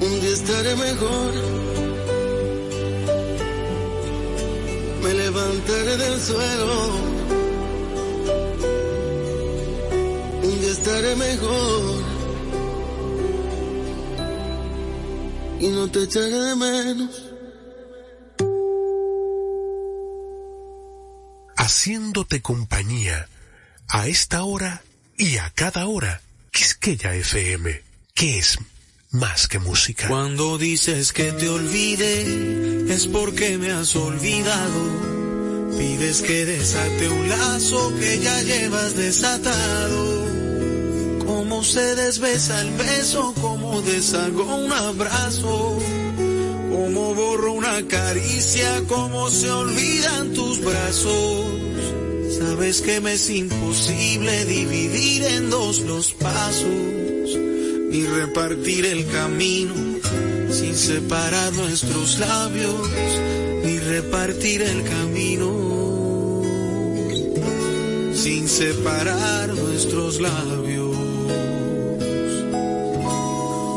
[0.00, 1.32] Un día estaré mejor.
[5.02, 6.94] Me levantaré del suelo.
[10.42, 12.04] Un día estaré mejor.
[15.60, 17.26] Y no te echaré de menos.
[21.56, 23.28] Haciéndote compañía
[23.88, 24.82] a esta hora
[25.18, 26.22] y a cada hora.
[26.50, 27.82] Quisqueya FM,
[28.14, 28.58] que es
[29.10, 30.08] más que música.
[30.08, 35.10] Cuando dices que te olvide, es porque me has olvidado.
[35.76, 40.28] Pides que desate un lazo que ya llevas desatado.
[41.26, 45.78] Cómo se desbesa el beso, cómo deshago un abrazo.
[46.70, 51.46] Cómo borro una caricia, cómo se olvidan tus brazos.
[52.38, 57.00] Sabes que me es imposible dividir en dos los pasos
[57.92, 59.74] y repartir el camino
[60.50, 62.88] sin separar nuestros labios
[63.64, 65.70] y repartir el camino
[68.14, 70.96] sin separar nuestros labios.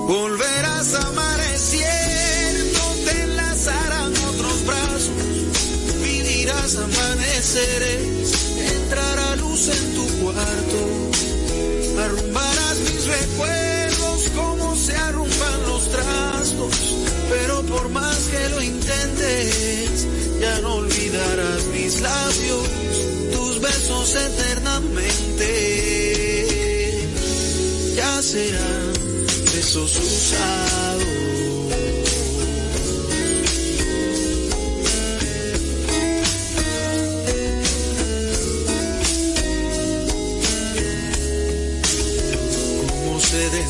[0.07, 5.11] Volverás a amanecer, no te enlazarán otros brazos,
[6.03, 13.62] vivirás amaneceres entrará luz en tu cuarto, arrumbarás mis recuerdos
[14.75, 16.75] se arrumban los trastos,
[17.29, 20.07] pero por más que lo intentes,
[20.39, 22.67] ya no olvidarás mis labios,
[23.33, 25.47] tus besos eternamente,
[27.95, 28.93] ya serán
[29.53, 31.32] besos usados.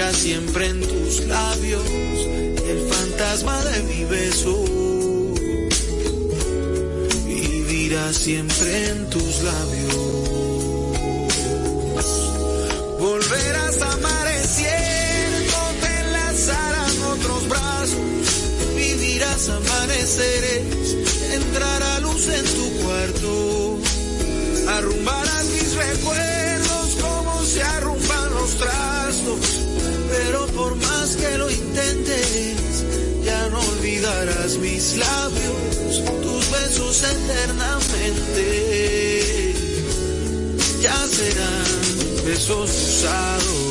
[0.00, 4.64] vivirá siempre en tus labios el fantasma de mi beso.
[7.26, 9.94] Vivirá siempre en tus labios.
[12.98, 17.98] Volverás a amanecer, no te enlazarán otros brazos.
[18.74, 20.96] Vivirás amaneceres,
[21.34, 23.78] entrará luz en tu cuarto.
[24.78, 28.99] Arrumbarás mis recuerdos como se arrumban los trastos
[30.10, 32.84] pero por más que lo intentes,
[33.24, 38.44] ya no olvidarás mis labios, tus besos eternamente.
[40.82, 43.69] Ya serán besos usados.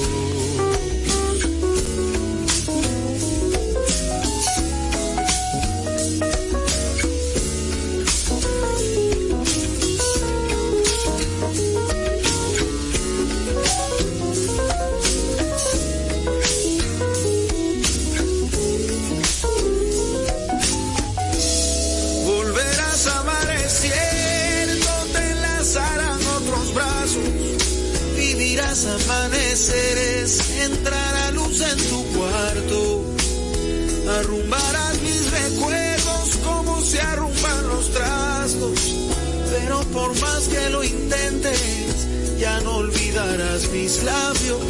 [40.60, 42.08] Por más que lo intentes,
[42.40, 44.62] ya no olvidarás mis labios,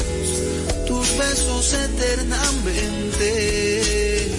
[0.87, 4.31] tus besos eternamente,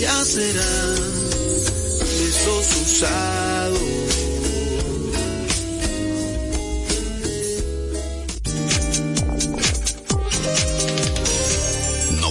[0.00, 0.96] ya serán
[2.18, 3.98] besos usados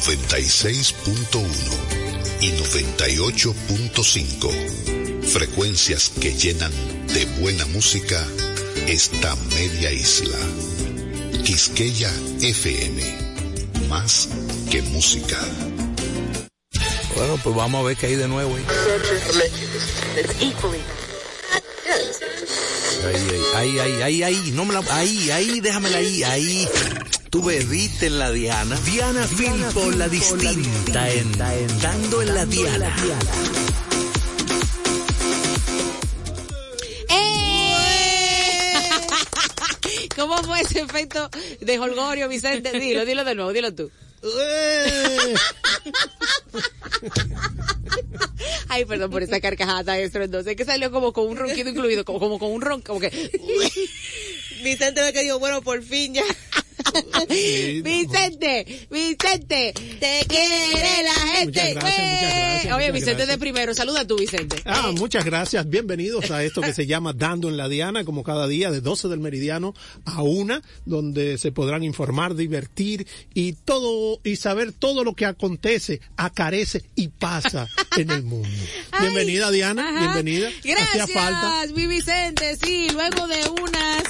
[0.08, 1.44] 96.1
[2.42, 4.97] y 98.5.
[5.28, 6.72] Frecuencias que llenan
[7.14, 8.26] de buena música
[8.88, 10.38] esta media isla.
[11.44, 12.10] Quisqueya
[12.42, 13.04] FM.
[13.90, 14.30] Más
[14.72, 15.38] que música.
[17.16, 18.56] Bueno, pues vamos a ver qué hay de nuevo.
[23.06, 26.70] Ahí, ahí, ahí, ahí, ahí, no me la, ahí, ahí, déjamela ahí, ahí.
[27.30, 28.80] Tú bebiste en la Diana.
[28.86, 31.38] Diana Filpo, la distinta, en
[31.82, 32.96] Dando en la Diana.
[40.78, 41.30] ese efecto
[41.60, 42.80] de Holgorio, Vicente.
[42.80, 43.90] Dilo, dilo de nuevo, dilo tú.
[48.68, 52.40] Ay, perdón por esa carcajada entonces que salió como con un ronquido incluido, como, como
[52.40, 53.10] con un ronco, como que...
[54.64, 56.24] Vicente ve que dijo, bueno, por fin ya.
[57.84, 61.46] Vicente, Vicente, te quiere la gente.
[61.46, 63.28] Muchas gracias, muchas gracias, Oye, muchas Vicente gracias.
[63.28, 64.58] de primero, saluda tú, Vicente.
[64.66, 65.70] Ah, muchas gracias.
[65.70, 69.08] Bienvenidos a esto que se llama Dando en la Diana, como cada día de 12
[69.08, 69.74] del meridiano
[70.06, 76.02] a una, donde se podrán informar, divertir y todo, y saber todo lo que acontece,
[76.16, 77.68] acarece y pasa
[77.98, 78.50] en el mundo.
[79.02, 79.90] Bienvenida, Diana.
[79.90, 80.00] Ajá.
[80.14, 80.50] Bienvenida.
[80.64, 81.74] Gracias, Hacía falta.
[81.74, 82.56] mi Vicente.
[82.64, 84.04] Sí, luego de unas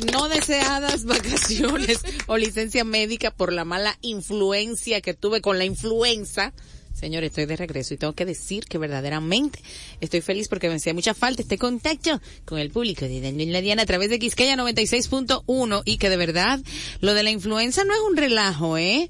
[0.00, 6.52] no deseadas vacaciones o licencia médica por la mala influencia que tuve con la influenza.
[6.94, 9.60] Señor, estoy de regreso y tengo que decir que verdaderamente
[10.00, 13.82] estoy feliz porque me hacía mucha falta este contacto con el público de Daniel Diana
[13.82, 16.58] a través de Quisqueya 96.1 y que de verdad
[17.00, 19.08] lo de la influenza no es un relajo, ¿eh?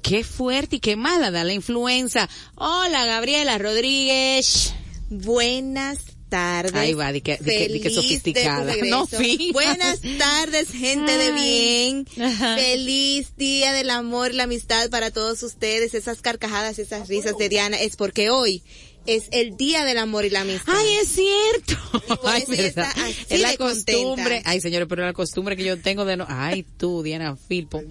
[0.00, 2.28] Qué fuerte y qué mala da la influenza.
[2.54, 4.72] Hola, Gabriela Rodríguez.
[5.10, 6.74] Buenas tardes.
[6.74, 8.74] Ahí va, di que- di que- di que Feliz sofisticada.
[8.86, 9.52] No, fin.
[9.52, 12.06] Buenas tardes, gente de bien.
[12.20, 12.56] Ajá.
[12.56, 15.94] Feliz día del amor y la amistad para todos ustedes.
[15.94, 18.62] Esas carcajadas, esas risas de Diana es porque hoy
[19.06, 20.72] es el día del amor y la amistad.
[20.74, 21.76] Ay, es cierto.
[22.24, 22.88] Ay, verdad.
[23.28, 24.24] Es la costumbre.
[24.24, 24.50] contenta.
[24.50, 26.26] Ay, señores, pero la costumbre que yo tengo de no.
[26.28, 27.82] Ay, tú, Diana Filpo.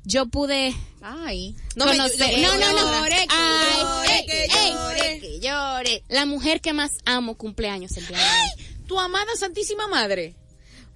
[0.07, 1.55] yo pude Ay.
[1.77, 5.19] conocer, me- no, no, no, llore, que Ay, llore, ey, que ey, llore.
[5.19, 6.03] que llore.
[6.07, 8.65] la mujer que más amo cumpleaños el día de hoy.
[8.87, 10.33] Tu amada Santísima Madre.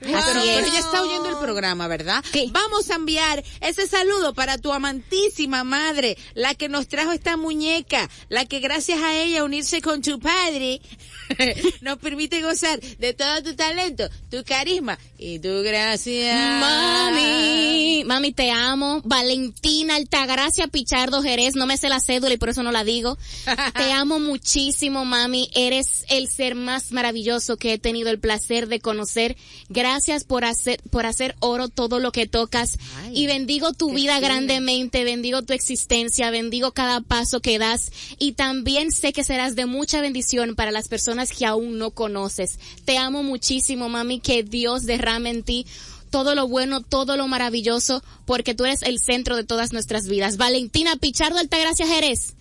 [0.01, 0.55] Así pero, es.
[0.55, 2.23] pero ella está oyendo el programa, ¿verdad?
[2.31, 2.49] Sí.
[2.51, 8.09] Vamos a enviar ese saludo para tu amantísima madre, la que nos trajo esta muñeca,
[8.29, 10.81] la que gracias a ella unirse con tu padre
[11.81, 16.59] nos permite gozar de todo tu talento, tu carisma y tu gracia.
[16.59, 19.01] Mami, mami, te amo.
[19.03, 23.19] Valentina Altagracia Pichardo Jerez, no me sé la cédula y por eso no la digo.
[23.75, 25.49] Te amo muchísimo, mami.
[25.53, 29.37] Eres el ser más maravilloso que he tenido el placer de conocer.
[29.69, 29.90] Gracias
[30.27, 32.77] por hacer, por hacer oro todo lo que tocas.
[33.03, 37.91] Ay, y bendigo tu vida grandemente, bendigo tu existencia, bendigo cada paso que das.
[38.19, 42.59] Y también sé que serás de mucha bendición para las personas que aún no conoces.
[42.85, 44.19] Te amo muchísimo, mami.
[44.19, 45.65] Que Dios derrame en ti
[46.09, 50.35] todo lo bueno, todo lo maravilloso, porque tú eres el centro de todas nuestras vidas.
[50.37, 52.33] Valentina Pichardo Altagracia Jerez.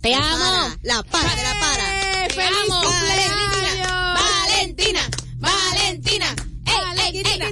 [0.00, 0.38] Te La amo.
[0.40, 2.28] para, la para, la para.
[2.28, 2.80] Te ¡Feliz amo.
[2.82, 4.20] cumpleaños!
[4.20, 5.00] Valentina.
[5.38, 6.03] Valentina.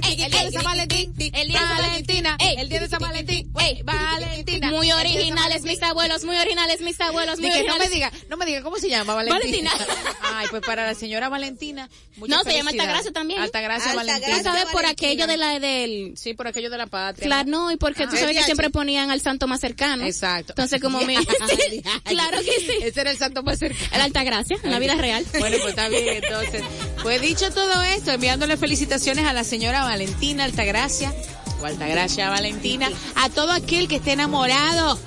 [0.03, 2.55] Ey, ey, El día de San Valentín, El día de San Valentina, Ey.
[2.57, 3.51] el día de San Valentín.
[3.83, 4.69] Valentina.
[4.71, 5.71] Muy El originales Valentín.
[5.71, 8.89] mis abuelos, muy originales mis abuelos, muy no me diga, no me diga cómo se
[8.89, 9.71] llama Valentina.
[9.71, 10.13] Valentina.
[10.35, 11.89] Ay, pues para la señora Valentina.
[12.17, 12.71] No, se llama.
[12.71, 13.41] Altagracia también.
[13.41, 13.93] Altagracia.
[13.95, 14.37] Valentina.
[14.37, 17.25] Tú sabes por aquello de la del Sí, por aquello de la patria.
[17.27, 18.19] Claro, no, y porque tú Ah.
[18.19, 20.05] sabes que El siempre ponían al santo más cercano.
[20.05, 20.53] Exacto.
[20.53, 21.15] Entonces, como me...
[22.03, 22.71] Claro que sí.
[22.83, 23.85] Ese era el santo más cercano.
[23.93, 25.25] El Altagracia, en la vida real.
[25.39, 26.63] Bueno, pues está bien, entonces.
[27.01, 31.13] Pues dicho todo esto, enviándole felicitaciones a la señora Valentina Altagracia,
[31.61, 34.99] o Altagracia Valentina, a todo aquel que esté enamorado,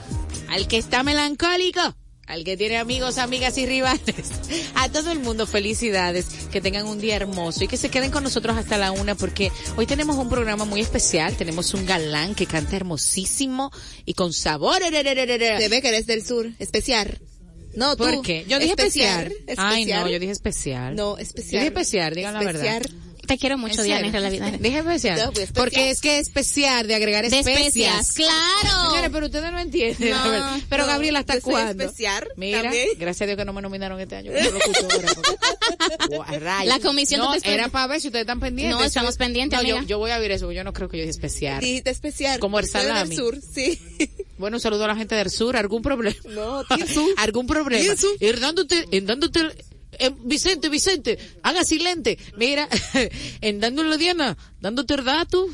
[0.49, 1.81] al que está melancólico,
[2.27, 4.01] al que tiene amigos, amigas y rivales,
[4.75, 8.25] a todo el mundo felicidades, que tengan un día hermoso y que se queden con
[8.25, 12.47] nosotros hasta la una porque hoy tenemos un programa muy especial, tenemos un galán que
[12.47, 13.71] canta hermosísimo
[14.05, 14.83] y con sabor.
[14.83, 17.21] Se ve que eres del sur, especial.
[17.77, 18.05] No, tú.
[18.05, 18.45] ¿Por qué?
[18.49, 19.27] Yo dije especial.
[19.27, 19.67] especial.
[19.73, 20.97] Ay, no, yo dije especial.
[20.97, 21.53] No, especial.
[21.53, 22.83] Yo dije especial, digan la verdad.
[23.27, 24.53] Te quiero mucho, Diana, en realidad.
[24.53, 25.19] Dije especial.
[25.25, 25.51] No, pues.
[25.53, 27.67] Porque es que especial de agregar De especias.
[27.69, 28.91] especias, claro.
[28.91, 30.11] Señores, pero ustedes no entienden.
[30.11, 31.85] No, la pero no, Gabriela, ¿hasta cuándo?
[31.85, 32.89] especial Mira, también.
[32.99, 34.33] gracias a Dios que no me nominaron este año.
[36.65, 38.77] La comisión no, era para ver si ustedes están pendientes.
[38.79, 41.03] No, estamos pendientes, no, yo, yo voy a ver eso, yo no creo que yo
[41.03, 41.61] dije especial.
[41.61, 42.39] Dijiste especial.
[42.39, 43.09] Como el salami.
[43.11, 43.79] del sur, sí.
[44.39, 45.57] Bueno, un saludo a la gente del sur.
[45.57, 46.15] ¿Algún problema?
[46.29, 46.63] No.
[47.17, 47.81] ¿Algún problema?
[47.81, 48.11] ¿Tienes sur?
[48.21, 49.41] Ir dándote, en dándote,
[49.99, 52.19] eh, Vicente, Vicente, haga silente.
[52.37, 52.69] Mira,
[53.41, 55.49] en dándole Diana, dándote el dato.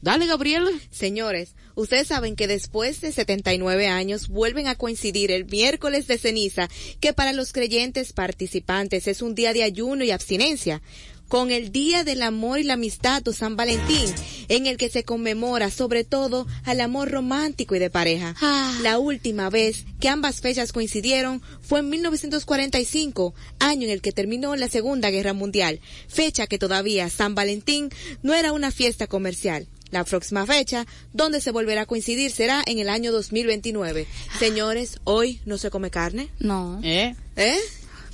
[0.00, 0.70] Dale, Gabriela.
[0.90, 6.68] Señores, ustedes saben que después de 79 años vuelven a coincidir el miércoles de ceniza,
[7.00, 10.82] que para los creyentes participantes es un día de ayuno y abstinencia,
[11.28, 14.12] con el Día del Amor y la Amistad o San Valentín,
[14.48, 18.34] en el que se conmemora sobre todo al amor romántico y de pareja.
[18.40, 18.76] Ah.
[18.82, 24.56] La última vez que ambas fechas coincidieron fue en 1945, año en el que terminó
[24.56, 27.90] la Segunda Guerra Mundial, fecha que todavía San Valentín
[28.22, 29.68] no era una fiesta comercial.
[29.90, 34.06] La próxima fecha, donde se volverá a coincidir, será en el año 2029.
[34.38, 36.28] Señores, hoy no se come carne.
[36.38, 36.78] No.
[36.82, 37.14] ¿Eh?
[37.36, 37.56] ¿Eh?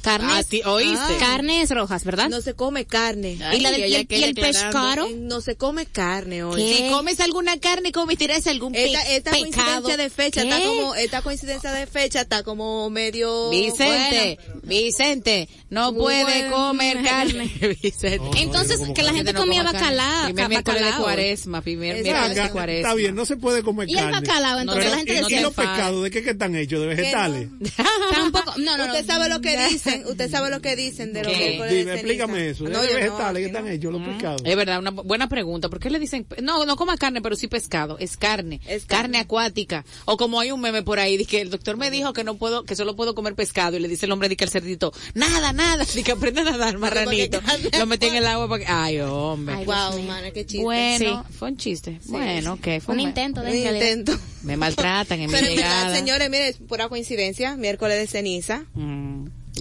[0.05, 0.33] Carnes.
[0.33, 1.17] A ti, ¿oíste?
[1.19, 2.29] Carnes rojas, ¿verdad?
[2.29, 3.39] No se come carne.
[3.43, 5.09] Ay, y la del- ella y el, y pescado.
[5.17, 6.63] No se come carne hoy.
[6.63, 6.77] ¿Qué?
[6.77, 9.83] Si comes alguna carne, cometerás algún pe- Esta, esta pecado.
[9.83, 10.49] coincidencia de fecha ¿Qué?
[10.49, 16.57] está como, esta coincidencia de fecha está como medio Vicente, Vicente, no Muy puede bueno.
[16.57, 17.51] comer carne.
[17.83, 18.31] Vicente.
[18.43, 19.79] Entonces, que la gente no comía carne.
[19.81, 20.25] bacalao.
[20.27, 22.89] Primer miércoles de cuaresma, primer miércoles de cuaresma.
[22.89, 24.13] Está bien, no se puede comer Y el carne.
[24.21, 26.81] bacalao, entonces la gente ¿y- decía ¿Y los pescados de qué que están hechos?
[26.81, 27.49] ¿De vegetales?
[28.13, 28.85] Tampoco, no, no.
[28.87, 29.57] Usted sabe lo que
[29.99, 31.95] dicen, usted sabe lo que dicen de los miércoles de Dime, ceniza.
[31.95, 32.65] explícame eso.
[32.65, 34.43] No, ¿De yo no, vegetales que están hechos los pescados?
[34.45, 35.69] Es verdad, una buena pregunta.
[35.69, 37.97] ¿Por qué le dicen, no, no coma carne, pero sí pescado?
[37.99, 38.61] Es carne.
[38.67, 39.03] Es carne.
[39.05, 39.19] carne.
[39.19, 39.85] acuática.
[40.05, 42.37] O como hay un meme por ahí, dice que el doctor me dijo que no
[42.37, 43.77] puedo, que solo puedo comer pescado.
[43.77, 45.85] Y le dice el hombre, dice que el cerdito, nada, nada.
[45.95, 47.41] Dice que aprende a nadar, marranito.
[47.79, 49.55] Lo metí en el agua para que, ay, hombre.
[49.57, 50.63] Ay, Wow, mana, qué chiste.
[50.63, 52.01] bueno, fue un chiste.
[52.07, 52.81] Bueno, ok.
[52.81, 54.19] Fue Un me- intento de Un intento.
[54.43, 55.95] Me maltratan en mi llegada.
[55.95, 58.65] señores, mire, pura coincidencia, miércoles de ceniza.
[58.75, 59.14] Mm,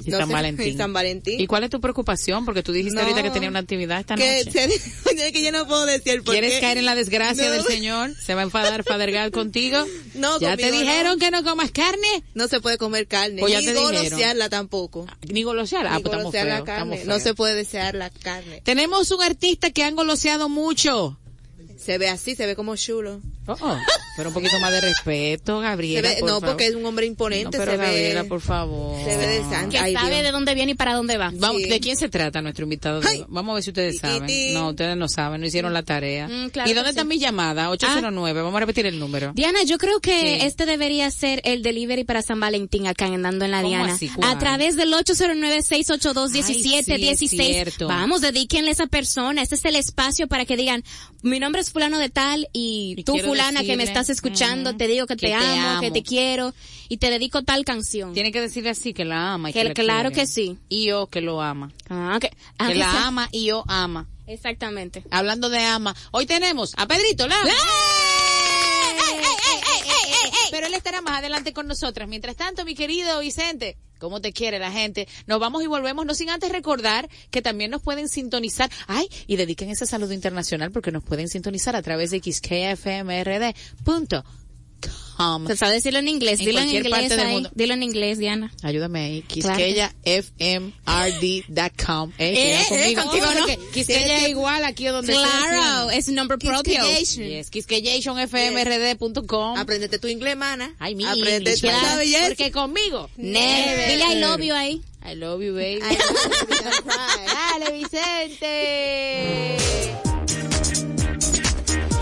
[0.05, 0.67] y San Valentín.
[0.67, 1.39] y San Valentín.
[1.39, 2.45] ¿Y cuál es tu preocupación?
[2.45, 3.01] Porque tú dijiste No.
[3.01, 4.69] ahorita que tenía una actividad esta Que, noche.
[5.33, 6.59] que yo no puedo decir por ¿Quieres qué.
[6.61, 7.51] caer en la desgracia No.
[7.51, 8.13] del Señor?
[8.15, 9.85] ¿Se va a enfadar Father God contigo?
[10.15, 11.17] No, ¿Ya te dijeron no.
[11.19, 12.23] que no comas carne?
[12.35, 15.05] No se puede comer carne, Pues ni golosearla tampoco.
[15.05, 15.11] Ni.
[15.11, 15.55] Ah, ni pues
[16.05, 16.95] estamos golosear la feos, carne.
[16.95, 18.61] estamos No se puede desear la carne.
[18.63, 21.17] Tenemos un artista que han goloseado mucho.
[21.77, 23.19] Se ve así, se ve como chulo.
[23.47, 23.77] Oh, oh,
[24.15, 26.09] pero un poquito más de respeto, Gabriela.
[26.09, 26.49] ve, por no, favor.
[26.49, 28.29] porque es un hombre No, imponente, pero se Gabriela, ve.
[28.29, 28.99] por favor.
[29.03, 29.43] se ve de.
[29.69, 30.23] Que Ay, sabe Dios.
[30.23, 31.31] de dónde viene y para dónde va.
[31.33, 31.69] Vamos, Sí.
[31.69, 33.01] ¿De quién se trata nuestro invitado?
[33.07, 33.23] Ay.
[33.27, 34.53] Vamos a ver si ustedes saben.
[34.53, 36.27] No, ustedes no saben, no hicieron la tarea.
[36.27, 36.95] Mm, claro ¿Y dónde sí.
[36.95, 37.69] están mis llamadas?
[37.69, 39.31] 809, vamos a repetir el número.
[39.35, 40.45] Diana, yo creo que Sí.
[40.45, 43.97] este debería ser el delivery para San Valentín acá en Andando en la ¿Cómo Diana.
[44.23, 47.09] A través del 809-682-1716.
[47.09, 47.87] Ay, sí, es cierto.
[47.87, 49.41] Vamos, dedíquenle a esa persona.
[49.41, 50.83] Este es el espacio para que digan,
[51.21, 54.75] mi nombre es fulano de tal y, Y tú fulana que me decirle, estás escuchando,
[54.75, 56.53] te digo que, que te, te amo, que te quiero
[56.89, 58.13] y te dedico tal canción.
[58.13, 59.49] Tiene que decirle así, que la ama.
[59.49, 60.21] Y que, Que- la claro quiere.
[60.21, 60.57] que sí.
[60.69, 61.71] Y yo que lo ama.
[61.89, 64.07] Ah, que, ah, que que la ama y yo ama.
[64.27, 65.03] Exactamente.
[65.11, 67.35] Hablando de ama, hoy tenemos a Pedrito la.
[70.53, 72.07] Pero él estará más adelante con nosotras.
[72.07, 75.07] Mientras tanto, mi querido Vicente, ¿cómo te quiere la gente?
[75.25, 78.69] Nos vamos y volvemos, no sin antes recordar que también nos pueden sintonizar.
[78.85, 83.43] Ay, y dediquen ese saludo internacional porque nos pueden sintonizar a través de xkfmrd.com.
[85.47, 86.39] Se sabe decirlo en inglés.
[86.39, 87.33] En Dilo en cualquier inglés parte del ahí.
[87.33, 87.49] mundo.
[87.53, 88.51] Dilo en inglés, Diana.
[88.63, 89.21] Ayúdame ahí.
[89.21, 89.55] Claro.
[89.57, 92.11] QuisqueyaFMRD.com.
[92.17, 93.03] Eh, Eh, queda eh, conmigo.
[93.03, 93.33] contigo no.
[93.39, 96.81] porque Quisqueya es igual aquí donde Claro, es un nombre propio.
[96.85, 99.57] Yes, quisqueyationfmrd.com.
[99.57, 100.73] Aprendete tu inglés, mana.
[100.79, 101.67] Ay, mi Aprendete tu
[101.97, 102.27] belleza.
[102.27, 103.09] Porque conmigo.
[103.17, 103.91] Never.
[103.91, 104.81] Dile I love you ahí.
[105.05, 105.81] I love you, baby.
[105.83, 107.27] Ay, that's right.
[107.59, 109.57] Dale, Vicente.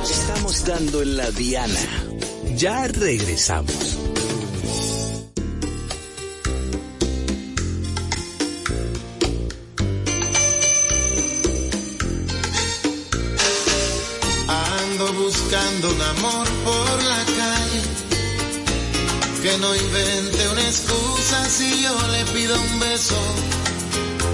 [0.04, 1.80] Estamos dando en la Diana.
[2.58, 3.98] Ya regresamos.
[14.48, 17.82] Ando buscando un amor por la calle
[19.42, 23.16] que no invente una excusa si yo le pido un beso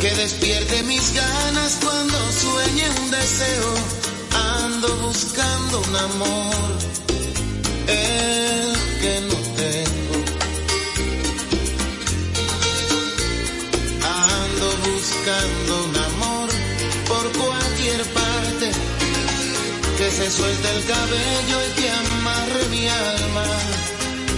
[0.02, 3.74] que despierte mis ganas cuando sueñe un deseo.
[4.64, 7.07] Ando buscando un amor
[7.88, 10.18] que no tengo.
[14.04, 16.50] Ando buscando un amor
[17.08, 18.72] por cualquier parte.
[19.98, 23.46] Que se suelta el cabello y que amarre mi alma,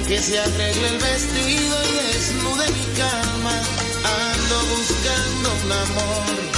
[0.07, 3.55] que se arregle el vestido y desnude mi calma,
[4.03, 6.48] ando buscando un amor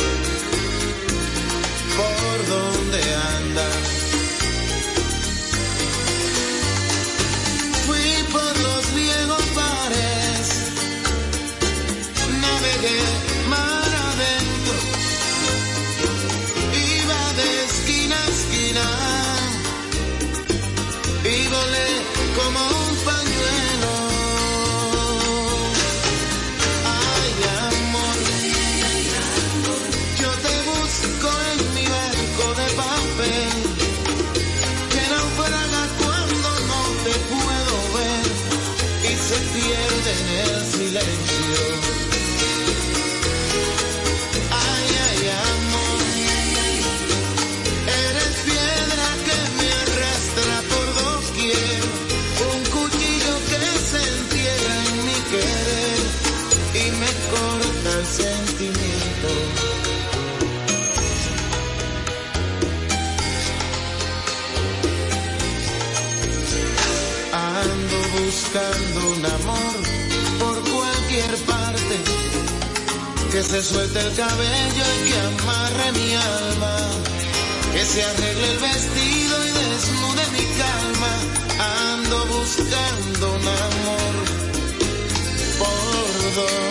[21.70, 22.01] y
[73.42, 76.78] que se suelte el cabello y que amarre mi alma,
[77.74, 81.14] que se arregle el vestido y desnude mi calma.
[81.94, 84.14] Ando buscando un amor
[85.60, 86.71] por donde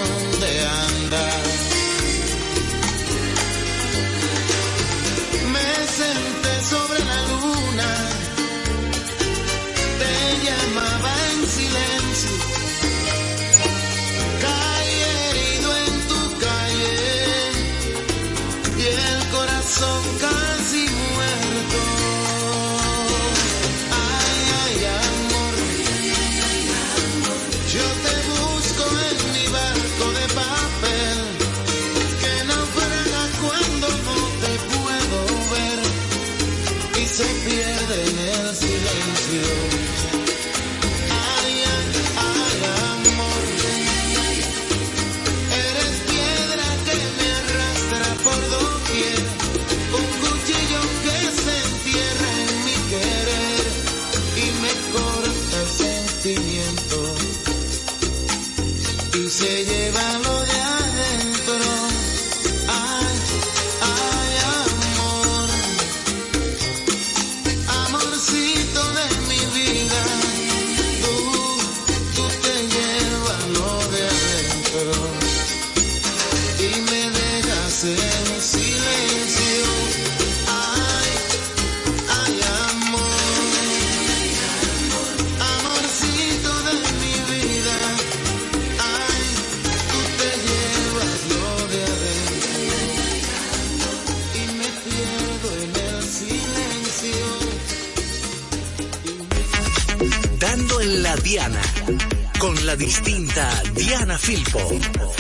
[102.41, 105.20] con la distinta Diana Filpo.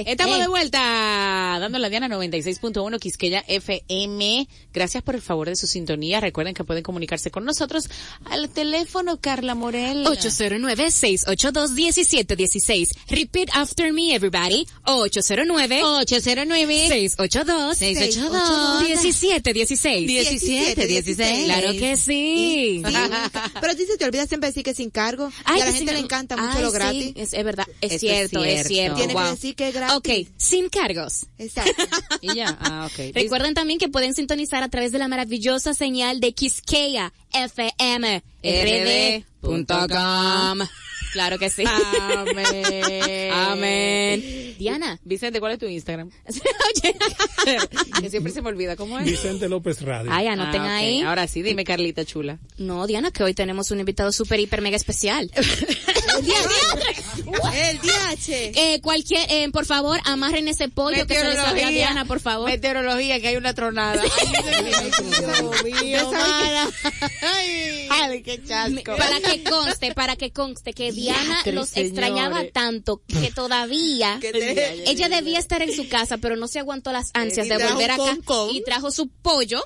[0.00, 0.42] Eh, Estamos eh.
[0.42, 0.78] de vuelta,
[1.60, 4.48] dando la Diana 96.1 Quisqueya FM.
[4.72, 6.20] Gracias por el favor de su sintonía.
[6.20, 7.88] Recuerden que pueden comunicarse con nosotros
[8.26, 10.04] al teléfono Carla Morel.
[10.06, 12.88] 809-682-1716.
[13.08, 14.66] Repeat after me, everybody.
[14.84, 20.06] 809 809 682 682 1716.
[20.06, 21.44] 1716.
[21.44, 22.82] Claro que sí.
[23.60, 25.30] Pero ti se te olvida siempre decir que sin cargo.
[25.46, 27.12] y a la gente sí, le encanta mucho ay, lo sí, gratis.
[27.16, 28.68] es, es verdad, es cierto, es cierto.
[28.68, 28.96] cierto.
[28.96, 29.22] Tiene Wow.
[29.24, 29.87] que decir que es gratis.
[29.96, 31.26] Ok, sin cargos.
[31.38, 31.84] Exacto.
[32.20, 33.14] Y ya, ah, ok.
[33.14, 39.68] Recuerden también que pueden sintonizar a través de la maravillosa señal de Quisqueya FM rd.com.
[41.12, 41.64] Claro que sí.
[41.66, 43.32] Amén.
[43.32, 44.54] Amén.
[44.58, 44.98] Diana.
[45.04, 46.10] Vicente, ¿cuál es tu Instagram?
[46.26, 46.94] Oye.
[48.00, 49.04] que siempre se me olvida cómo es.
[49.06, 50.10] Vicente López Radio.
[50.12, 50.70] Ay, anoten Ah, ok.
[50.70, 51.00] ahí.
[51.02, 52.38] Ahora sí, dime Carlita chula.
[52.58, 55.30] No, Diana, que hoy tenemos un invitado súper, hiper, mega especial.
[57.54, 58.52] El DH.
[58.54, 62.20] Eh, cualquier, eh, por favor, amarren ese pollo que se le salga a Diana, por
[62.20, 62.48] favor.
[62.50, 64.02] Meteorología, que hay una tronada.
[64.02, 64.62] Ay,
[65.62, 66.70] Dios mío, mana.
[67.22, 68.96] Ay, ay, qué chasco.
[68.96, 71.92] Para que conste, para que conste que Diana Diatre, los señores.
[71.92, 74.18] extrañaba tanto que todavía
[74.86, 77.96] ella debía estar en su casa, pero no se aguantó las ansias de volver acá
[77.96, 78.50] con con.
[78.54, 79.62] y trajo su pollo.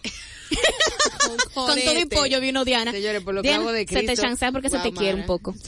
[1.55, 2.93] Con todo y pollo vino Diana.
[2.93, 5.27] Señores, por lo que Diana, hago de se te chancea porque se te quiere un
[5.27, 5.55] poco.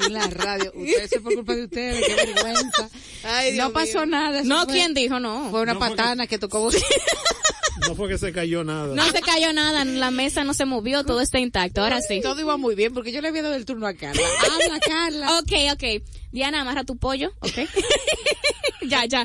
[0.00, 0.72] En la radio.
[0.74, 2.88] Ustedes es por culpa de ustedes, qué vergüenza.
[3.24, 4.06] Ay, Dios no pasó mío.
[4.06, 4.42] nada.
[4.44, 5.50] No, fue- ¿quién dijo no?
[5.50, 6.70] Fue una No, patana que tocó.
[7.86, 8.92] No fue que se cayó nada.
[8.94, 11.80] No se cayó nada, la mesa no se movió, todo está intacto.
[11.80, 12.20] Ahora sí.
[12.20, 14.20] Todo iba muy bien porque yo le había dado el turno a Carla.
[14.52, 15.38] Habla, Carla.
[15.38, 16.02] Ok, ok.
[16.32, 17.52] Diana, amarra tu pollo, ok.
[18.88, 19.24] ya, ya.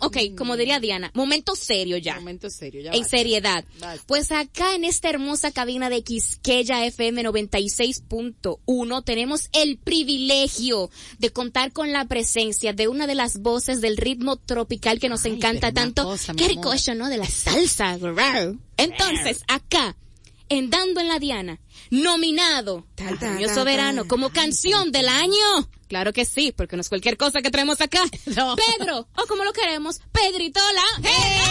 [0.00, 2.16] Ok, como diría Diana, momento serio ya.
[2.16, 3.16] Momento serio, ya en basta.
[3.16, 3.64] seriedad.
[3.80, 4.04] Basta.
[4.06, 11.72] Pues acá en esta hermosa cabina de Quisqueya FM 96.1 tenemos el privilegio de contar
[11.72, 15.72] con la presencia de una de las voces del ritmo tropical que nos Ay, encanta
[15.72, 16.04] tanto.
[16.04, 17.08] cosa, Qué rico eso, ¿no?
[17.08, 17.98] De la salsa.
[18.76, 19.96] Entonces, acá,
[20.52, 21.58] en Dando en la Diana,
[21.90, 25.68] nominado al Premio Soberano como canción del año.
[25.88, 28.02] Claro que sí, porque no es cualquier cosa que traemos acá.
[28.36, 28.54] No.
[28.56, 30.82] Pedro, o como lo queremos, Pedritola.
[31.04, 31.42] ¡Eh!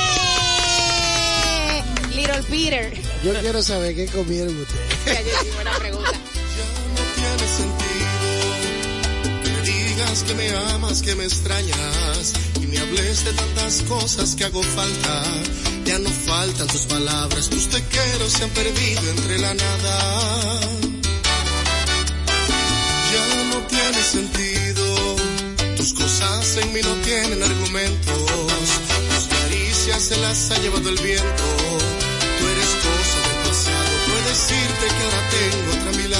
[2.15, 2.93] Little Peter.
[3.23, 4.91] Yo quiero saber qué comieron ustedes.
[5.05, 6.11] Ya, yo pregunta.
[6.11, 6.17] no
[7.15, 8.07] tiene sentido
[9.43, 14.35] que me digas que me amas, que me extrañas y me hables de tantas cosas
[14.35, 15.23] que hago falta.
[15.85, 20.61] Ya no faltan tus palabras, tus te quiero se han perdido entre la nada.
[23.13, 25.15] Ya no tiene sentido,
[25.75, 28.65] tus cosas en mí no tienen argumentos,
[29.09, 31.43] tus caricias se las ha llevado el viento.
[32.37, 36.10] Tú eres cosa del pasado, puedo decirte que ahora tengo otra a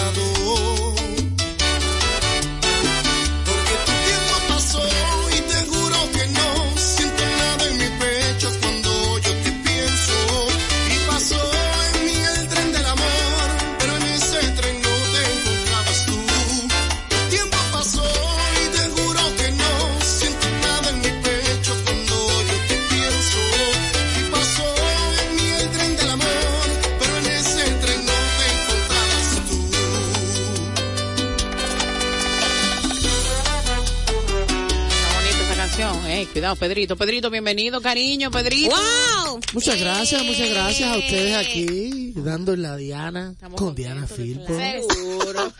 [36.41, 36.95] cuidado, Pedrito.
[36.95, 38.75] Pedrito, bienvenido, cariño, Pedrito.
[38.75, 39.39] ¡Wow!
[39.54, 44.47] Muchas gracias, muchas gracias a ustedes aquí, dando en la Diana, Estamos con Diana Filpo.
[44.47, 45.54] Seguro.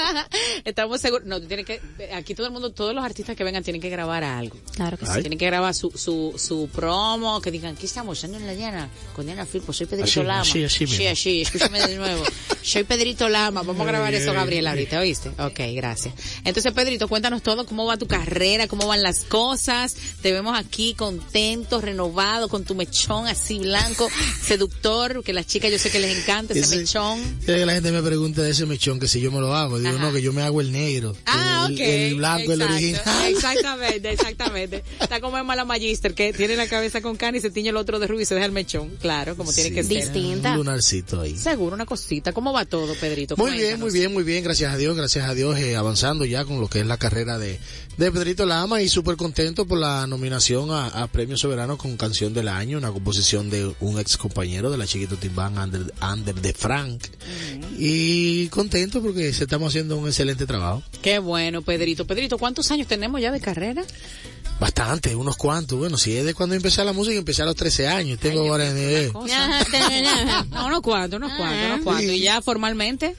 [0.64, 1.26] Estamos seguros.
[1.26, 1.78] No, tiene que,
[2.14, 4.56] aquí todo el mundo, todos los artistas que vengan tienen que grabar algo.
[4.74, 5.12] Claro que sí.
[5.20, 8.88] Tienen que grabar su, su, su promo, que digan, aquí estamos, ando en la Diana,
[9.14, 10.40] con Diana Filpo, soy Pedrito Así, Lama.
[10.40, 12.24] así, así Sí, así, escúchame de nuevo.
[12.62, 15.28] Soy Pedrito Lama, vamos a grabar eso, Gabriel, ahorita, ¿oíste?
[15.38, 16.14] Ok, gracias.
[16.44, 19.94] Entonces, Pedrito, cuéntanos todo, cómo va tu carrera, cómo van las cosas.
[20.24, 24.08] Te vemos aquí contento, renovado, con tu mechón así blanco,
[24.42, 27.40] seductor, que las chicas yo sé que les encanta ese, Ese- mechón.
[27.44, 29.90] Que la gente me pregunta de ese mechón que si yo me lo hago, digo
[29.96, 29.98] Ajá.
[30.06, 31.14] no, que yo me hago el negro.
[31.26, 32.74] Ah, el, el blanco, el Exacto.
[32.74, 33.02] original.
[33.28, 34.84] Exactamente, exactamente.
[34.98, 37.76] Está como Emma la Magister, que tiene la cabeza con cana y se tiñe el
[37.76, 38.96] otro de rubio y se deja el mechón.
[39.02, 39.94] Claro, como tiene Sí, que ser.
[40.12, 40.52] Distinta.
[40.52, 41.36] Un lunarcito ahí.
[41.36, 42.32] Seguro, una cosita.
[42.32, 43.36] ¿Cómo va todo, Pedrito?
[43.36, 46.46] Muy bien, muy bien, muy bien, gracias a Dios, gracias a Dios, eh, avanzando ya
[46.46, 47.58] con lo que es la carrera de,
[47.98, 52.32] de Pedrito Lama y súper contento por la nominación a, a Premio Soberano con Canción
[52.32, 56.52] del Año, una composición de un ex compañero de la Chiquito Timbán, Ander, Ander de
[56.52, 57.02] Frank.
[57.76, 60.82] Y contento porque se estamos haciendo un excelente trabajo.
[61.02, 62.06] Qué bueno, Pedrito.
[62.06, 63.84] Pedrito, ¿cuántos años tenemos ya de carrera?
[64.60, 65.76] Bastante, unos cuantos.
[65.78, 68.18] Bueno, si es de cuando empecé la música, empecé a los 13 años.
[68.20, 69.12] Tengo ahora en
[70.50, 72.12] No, unos cuantos, unos cuantos, unos cuantos.
[72.12, 73.16] ¿Y ya formalmente?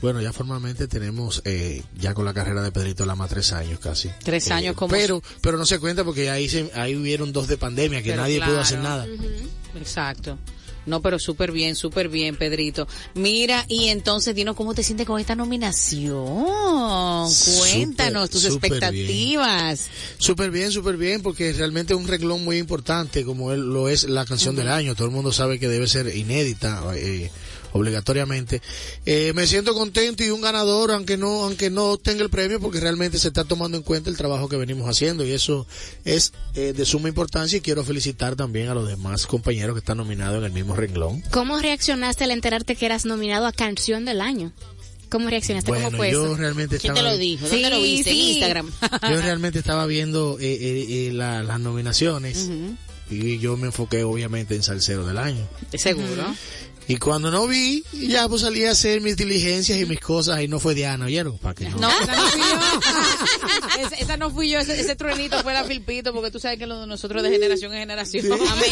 [0.00, 4.08] Bueno, ya formalmente tenemos eh, ya con la carrera de Pedrito Lama tres años casi.
[4.24, 4.92] Tres Eh, años como...
[4.92, 8.22] Pero, pero no se cuenta porque ahí se, ahí hubieron dos de pandemia que Pero
[8.22, 9.06] nadie pudo hacer nada.
[9.78, 10.38] Exacto.
[10.86, 12.88] No, pero súper bien, súper bien, Pedrito.
[13.14, 17.28] Mira, y entonces dinos cómo te sientes con esta nominación.
[17.58, 19.88] Cuéntanos tus expectativas.
[20.18, 24.04] Súper bien, súper bien, porque realmente es un renglón muy importante como él, lo es
[24.04, 24.94] la canción del año.
[24.94, 27.30] Todo el mundo sabe que debe ser inédita, eh,
[27.72, 28.62] obligatoriamente.
[29.06, 32.80] Eh, me siento contento y un ganador, aunque no, aunque no tenga el premio, porque
[32.80, 35.66] realmente se está tomando en cuenta el trabajo que venimos haciendo y eso
[36.04, 39.98] es eh, de suma importancia y quiero felicitar también a los demás compañeros que están
[39.98, 41.22] nominados en el mismo renglón.
[41.30, 44.52] ¿Cómo reaccionaste al enterarte que eras nominado a Canción del Año?
[45.08, 45.68] ¿Cómo reaccionaste?
[45.70, 46.36] Bueno, ¿Cómo fue yo eso?
[46.36, 47.10] realmente ¿Quién estaba...
[47.10, 47.42] te lo dijo?
[47.48, 48.10] ¿Dónde Sí, lo viste?
[48.12, 48.20] sí.
[48.20, 48.70] En Instagram.
[49.10, 52.48] Yo realmente estaba viendo eh, eh, eh, la- las nominaciones
[53.10, 55.48] y yo me enfoqué obviamente en Salsero del Año.
[55.76, 56.32] Seguro.
[56.88, 60.48] Y cuando no vi, ya pues salí a hacer mis diligencias y mis cosas y
[60.48, 61.38] no fue Diana, ¿oyeron?
[61.38, 61.78] Para que no.
[61.78, 63.80] No, esa no fui yo.
[63.80, 66.66] Esa, esa no fui yo, ese, ese truenito fue la Filpito, porque tú sabes que
[66.66, 68.26] lo de nosotros de generación en generación.
[68.32, 68.70] Amén.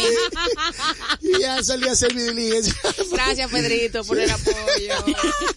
[1.21, 2.73] Y ya salí a hacer mi diligencia.
[3.11, 4.93] Gracias, Pedrito, por el apoyo.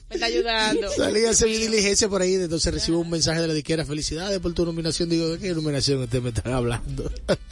[0.08, 0.90] Me está ayudando.
[0.96, 4.38] Salí a hacer mi diligencia por ahí, entonces recibo un mensaje de la disquera, felicidades
[4.40, 5.08] por tu nominación.
[5.08, 7.10] Digo, ¿de qué nominación ustedes me están hablando?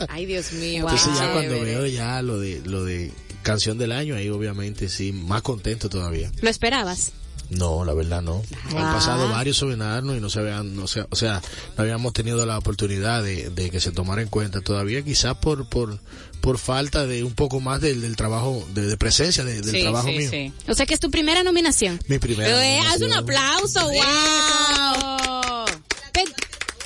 [0.08, 0.82] Ay, Dios mío.
[0.82, 4.88] Entonces qué ya cuando veo ya lo de, lo de canción del año, ahí obviamente
[4.88, 6.30] sí, más contento todavía.
[6.40, 7.12] ¿Lo esperabas?
[7.50, 8.42] No, la verdad no.
[8.68, 11.42] Han pasado varios sobrenanos y no se habían, no se, o sea,
[11.76, 15.68] no habíamos tenido la oportunidad de, de que se tomara en cuenta todavía, quizás por,
[15.68, 15.98] por,
[16.40, 19.82] por falta de un poco más del, del trabajo, de, de presencia de- del Sí,
[19.82, 20.30] trabajo sí, mío.
[20.30, 20.52] sí.
[20.68, 21.98] O sea que es tu primera nominación.
[22.06, 22.64] Mi primera.
[22.64, 23.94] Eh, haz un aplauso, wow.
[23.94, 25.64] ¡Wow!
[26.12, 26.24] Pe-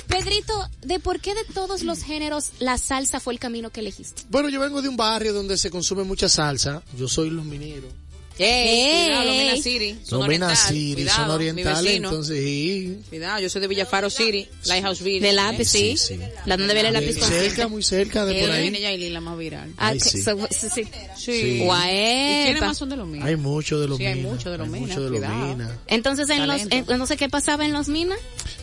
[0.07, 0.53] Pedrito,
[0.85, 4.23] ¿de por qué de todos los géneros la salsa fue el camino que elegiste?
[4.29, 6.81] Bueno, yo vengo de un barrio donde se consume mucha salsa.
[6.97, 7.91] Yo soy los mineros.
[8.37, 9.05] ¡Ey!
[9.05, 9.27] Cuidado, Ey.
[9.29, 9.99] Lomena City.
[10.03, 12.99] Son oriental, City, cuidado, son orientales, entonces sí.
[13.09, 15.21] Cuidado, yo soy de Villafaro City, Lighthouseville.
[15.21, 15.95] De lápiz, sí.
[15.95, 16.19] sí.
[16.45, 17.49] La donde viene el lápiz Eh, consciente.
[17.51, 18.83] cerca, muy cerca de Eh, por viene ahí.
[18.83, 19.73] Yailin, la más viral.
[19.77, 20.21] Ah, Ay, sí.
[20.21, 20.83] so- sí, sí.
[21.17, 21.59] Sí.
[21.63, 22.41] Guaepa.
[22.41, 23.23] ¿Y quiénes más son de los míos?
[23.23, 24.31] Hay mucho de los Sí, hay minas.
[24.33, 25.71] mucho de los hay mucho de minas.
[25.87, 28.19] Entonces, en los, en- no sé qué pasaba en los minas.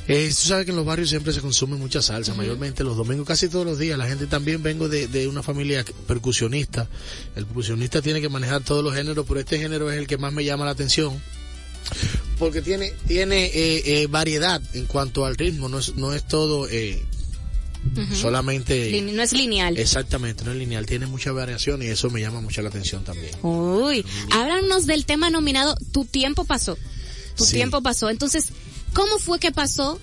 [0.08, 3.26] Eh, tú sabes que en los barrios siempre se consume mucha salsa, mayormente los domingos,
[3.26, 3.96] casi todos los días.
[3.96, 6.88] La gente también vengo de, de una familia percusionista.
[7.36, 10.32] El percusionista tiene que manejar todos los géneros, pero este género es el que más
[10.32, 11.20] me llama la atención.
[12.38, 16.68] Porque tiene, tiene eh, eh, variedad en cuanto al ritmo, no es, no es todo
[16.68, 17.00] eh,
[18.14, 19.00] solamente...
[19.12, 19.76] No es lineal.
[19.78, 23.34] Exactamente, no es lineal, tiene mucha variación y eso me llama mucho la atención también.
[23.42, 26.76] Uy, háblanos del tema nominado Tu tiempo pasó.
[27.36, 27.54] Tu Sí.
[27.56, 28.10] tiempo pasó.
[28.10, 28.48] Entonces,
[28.94, 29.98] ¿cómo fue que pasó?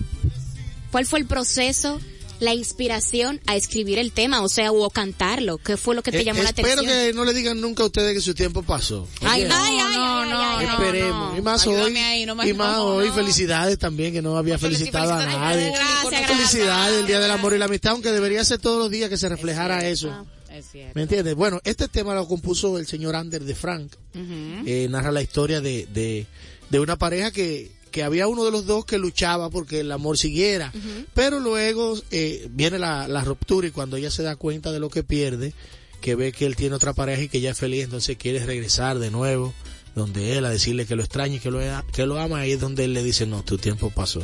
[0.90, 2.00] ¿Cuál fue el proceso?
[2.40, 5.58] La inspiración a escribir el tema, o sea, o cantarlo.
[5.58, 6.88] ¿Qué fue lo que te Eh, llamó la espero atención?
[6.88, 9.06] que no le digan nunca a ustedes que su tiempo pasó.
[9.20, 10.66] Ay, ay, ay, no, ay, no, ay, ay, ay.
[10.74, 11.38] Esperemos.
[11.38, 11.96] Y más Ayúdame hoy.
[11.98, 13.08] ahí, no y más no, hoy.
[13.08, 13.14] no.
[13.14, 15.70] Felicidades también, que no había felicitado a nadie.
[15.70, 16.26] Gracias.
[16.30, 19.18] Felicidades, el Día del Amor y la Amistad, aunque debería ser todos los días que
[19.18, 20.26] se reflejara eso.
[20.50, 20.92] Es cierto.
[20.94, 21.34] ¿Me entiendes?
[21.34, 23.92] Bueno, este tema lo compuso el señor Ander de Frank.
[24.14, 26.26] Eh, narra la historia de, de,
[26.70, 30.18] de una pareja que, que había uno de los dos que luchaba porque el amor
[30.18, 30.72] siguiera.
[31.14, 34.90] Pero luego eh, viene la, la ruptura y cuando ella se da cuenta de lo
[34.90, 35.52] que pierde,
[36.00, 38.98] que ve que él tiene otra pareja y que ella es feliz, entonces quiere regresar
[38.98, 39.52] de nuevo
[39.94, 41.60] donde él a decirle que lo extraña y que lo,
[41.92, 44.22] que lo ama, ahí es donde él le dice, no, tu tiempo pasó.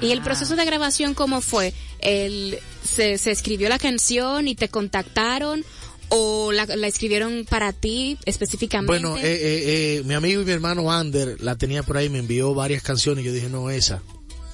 [0.00, 1.74] ¿Y el proceso de grabación cómo fue?
[1.98, 5.64] El, se, ¿Se escribió la canción y te contactaron?
[6.10, 8.90] ¿O la, la escribieron para ti específicamente?
[8.92, 9.62] Bueno, eh, eh,
[9.98, 13.22] eh, mi amigo y mi hermano Ander la tenía por ahí, me envió varias canciones
[13.24, 14.02] y yo dije, no, esa,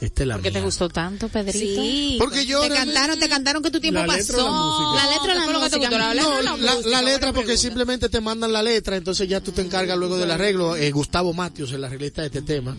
[0.03, 1.59] esta es la ¿Por qué te gustó tanto, Pedrito?
[1.81, 2.17] sí.
[2.19, 4.95] Porque yo Te cantaron, te cantaron que tu tiempo La letra o la pasó.
[4.95, 6.91] La letra la No, la música?
[6.91, 7.57] la letra porque pregunta.
[7.63, 10.77] simplemente te mandan la letra, entonces ya tú te encargas luego del arreglo.
[10.77, 12.77] Eh, Gustavo Matios, el arreglista de este tema.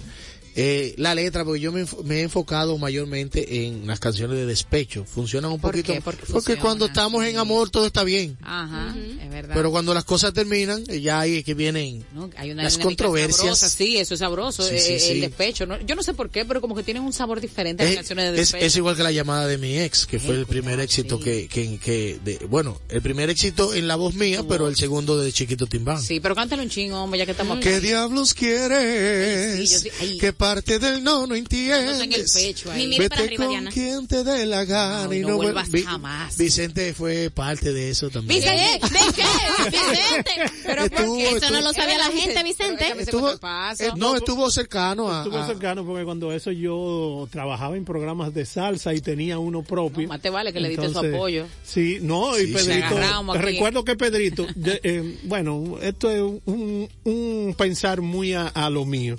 [0.60, 5.06] Eh, la letra, porque yo me, he enfocado mayormente en las canciones de despecho.
[5.06, 5.93] Funcionan un ¿Por poquito.
[5.93, 6.02] qué?
[6.02, 8.36] Porque cuando estamos en amor todo está bien.
[8.41, 9.54] Ajá, es verdad.
[9.56, 12.80] Pero cuando las cosas terminan, eh, ya ahí es que vienen No, hay una las
[12.80, 13.38] controversias.
[13.38, 15.12] sabrosa, sí, eso es sabroso, Sí, eh, sí, eh, sí.
[15.12, 15.67] el despecho.
[15.67, 15.80] ¿no?
[15.82, 18.26] Yo no sé por qué, pero como que tienen un sabor diferente las Es, canciones
[18.26, 18.65] de es- despecho.
[18.65, 21.24] es igual que la llamada de mi ex, que fue el primer éxito sí.
[21.24, 25.20] que, que, que de, bueno, el primer éxito en la voz mía, pero el segundo
[25.20, 26.02] de Chiquito Timbán.
[26.02, 27.86] Sí, pero cántalo un chingo, hombre, ya que estamos ¿Qué aquí.
[27.86, 29.60] diablos quieres?
[29.60, 30.17] Ay, sí, yo ay.
[30.17, 32.02] ¿Qué parte del no no entiendes?
[32.02, 32.84] en el pecho ahí.
[32.84, 33.72] Ni mire para Vete arriba, con Diana.
[33.72, 36.38] quien te dé la gana No, y no no, vuel- vuelvas Vi- jamás.
[36.38, 38.40] Vicente fue parte de eso también.
[38.42, 39.24] Vicente, ¿de qué?
[39.78, 40.32] Vicente.
[40.66, 41.30] Pero Estuvo- ¿por qué?
[41.30, 42.94] Eso no lo sabía la gente, Vicente.
[43.00, 43.38] Estuvo, eh,
[43.96, 48.94] no, estuvo cercano a, Estuvo cercano porque cuando eso yo trabajaba en programas de salsa
[48.94, 50.04] y tenía uno propio.
[50.04, 51.46] No, más te vale que le diste su apoyo.
[51.64, 52.54] Sí, no, y Sí.
[52.54, 52.98] Pedrito,
[53.34, 58.86] recuerdo que Pedrito, de- eh, bueno, esto es un, un pensar muy a, a lo
[58.86, 59.16] mío.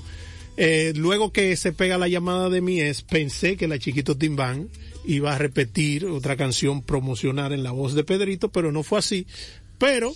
[0.61, 4.68] Eh, luego que se pega la llamada de mi ex, pensé que la Chiquito Timbán
[5.07, 9.25] iba a repetir otra canción promocionar en la voz de Pedrito, pero no fue así.
[9.79, 10.12] Pero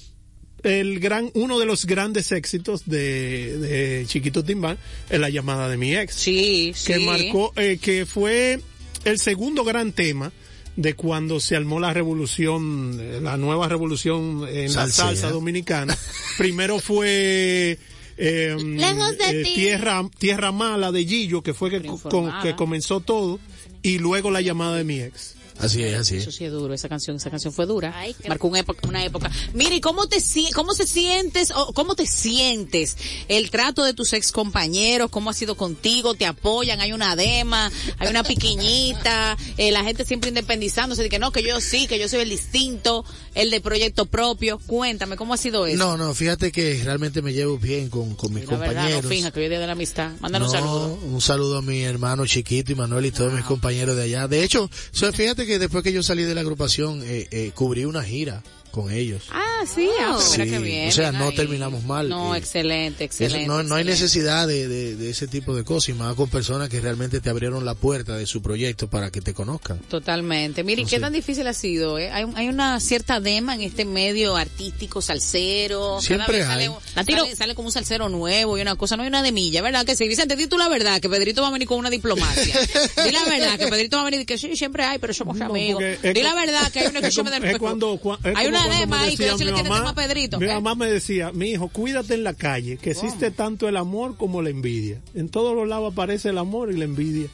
[0.64, 4.78] el gran, uno de los grandes éxitos de, de Chiquito Timbán
[5.10, 6.92] es la llamada de mi ex Sí, sí.
[6.92, 8.60] que marcó, eh, que fue
[9.04, 10.32] el segundo gran tema
[10.74, 15.96] de cuando se armó la revolución, eh, la nueva revolución en la salsa dominicana.
[16.36, 17.78] Primero fue
[18.24, 19.54] eh, Lejos de eh, ti.
[19.54, 23.38] tierra tierra mala de Gillo, que fue que, con- que comenzó todo,
[23.82, 25.34] y luego la llamada de mi ex.
[25.62, 26.36] Así es, así Eso es.
[26.36, 27.92] sí es duro, esa canción, esa canción fue dura.
[27.96, 29.30] Ay, Marcó una época, una época.
[29.54, 32.96] Mire, ¿cómo te si- cómo se sientes o cómo te sientes
[33.28, 35.10] el trato de tus ex compañeros?
[35.10, 36.14] ¿Cómo ha sido contigo?
[36.14, 36.80] ¿Te apoyan?
[36.80, 37.70] ¿Hay una dema?
[37.98, 39.36] ¿Hay una piquiñita?
[39.56, 42.30] Eh, la gente siempre independizándose de que no, que yo sí, que yo soy el
[42.30, 44.58] distinto, el de proyecto propio.
[44.66, 45.78] Cuéntame, ¿cómo ha sido eso?
[45.78, 49.02] No, no, fíjate que realmente me llevo bien con, con mis la verdad, compañeros.
[49.04, 50.12] no finja que hoy es día de la amistad.
[50.20, 50.98] Mándale un No, saludo.
[51.04, 54.28] un saludo a mi hermano chiquito y Manuel y todos mis compañeros de allá.
[54.28, 58.02] De hecho, fíjate que después que yo salí de la agrupación, eh, eh, cubrí una
[58.02, 59.22] gira con ellos.
[59.30, 60.88] Ah, sí, mira Sí, qué bien.
[60.88, 61.36] o sea, no ahí.
[61.36, 62.08] terminamos mal.
[62.08, 63.46] No, Eh, excelente, Eso, excelente.
[63.46, 66.68] no, no hay necesidad de, de- de ese tipo de cosas y más con personas
[66.68, 69.78] que realmente te abrieron la puerta de su proyecto para que te conozcan.
[69.80, 70.64] Totalmente.
[70.64, 71.98] Mire, ¿y ¿qué tan difícil ha sido?
[71.98, 72.10] eh?
[72.10, 75.88] Hay, hay una cierta dema en este medio artístico, salsero.
[75.90, 76.66] Cada Siempre vez hay.
[76.66, 77.22] Sale, La tiro.
[77.24, 79.84] sale, sale como un salsero nuevo y una cosa, no hay una demilla, ¿verdad?
[79.84, 82.54] Que sí, Vicente, di tú la verdad, que Pedrito va a venir con una diplomacia.
[83.04, 85.36] di la verdad, que Pedrito va a venir y que sí, siempre hay, pero somos
[85.36, 85.82] No, amigos.
[86.02, 89.36] Di la verdad, que hay una que yo me cuando, cua- es Hay una decía
[89.36, 90.38] mi mamá- tema a Pedrito.
[90.38, 90.54] Mi ¿eh?
[90.54, 94.42] mamá me decía, mi hijo, cuídate en la calle, que existe tanto el amor como
[94.42, 95.00] la envidia.
[95.14, 97.28] En todos los lados aparece el amor y la envidia.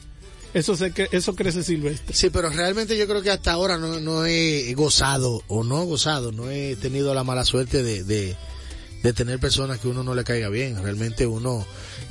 [0.53, 2.15] Eso se que eso crece silvestre.
[2.15, 5.85] Sí, pero realmente yo creo que hasta ahora no, no he gozado o no he
[5.85, 8.35] gozado, no he tenido la mala suerte de, de,
[9.03, 10.81] de tener personas que uno no le caiga bien.
[10.81, 11.63] Realmente uno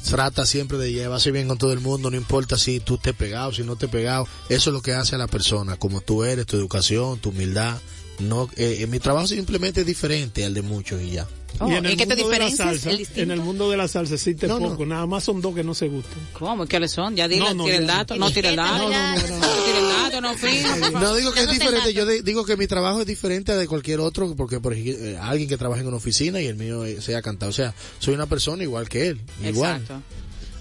[0.08, 3.52] trata siempre de llevarse bien con todo el mundo, no importa si tú te pegado,
[3.52, 4.28] si no te pegado.
[4.48, 7.78] Eso es lo que hace a la persona, como tú eres, tu educación, tu humildad.
[8.18, 11.26] No, eh, mi trabajo simplemente es diferente al de muchos y ya.
[11.60, 12.80] Oh, y en el ¿y qué te mundo de la diferencias?
[12.82, 14.68] salsa, ¿El en el mundo de la salsa existe No, no.
[14.70, 16.18] poco, nada más son dos que no se gustan.
[16.32, 16.66] ¿Cómo?
[16.66, 17.16] ¿Qué son?
[17.16, 18.78] Ya dile, No, no, tira el dato, no tira el dato.
[18.78, 20.62] No, no, no, no tira el dato, no fin.
[20.92, 23.56] No digo que es No te diferente, yo de- digo que mi trabajo es diferente
[23.56, 26.56] de cualquier otro, porque por ejemplo, eh, alguien que trabaja en una oficina y el
[26.56, 27.50] mío eh, sea cantado.
[27.50, 29.80] O sea, soy una persona igual que él, igual.
[29.80, 30.02] Exacto.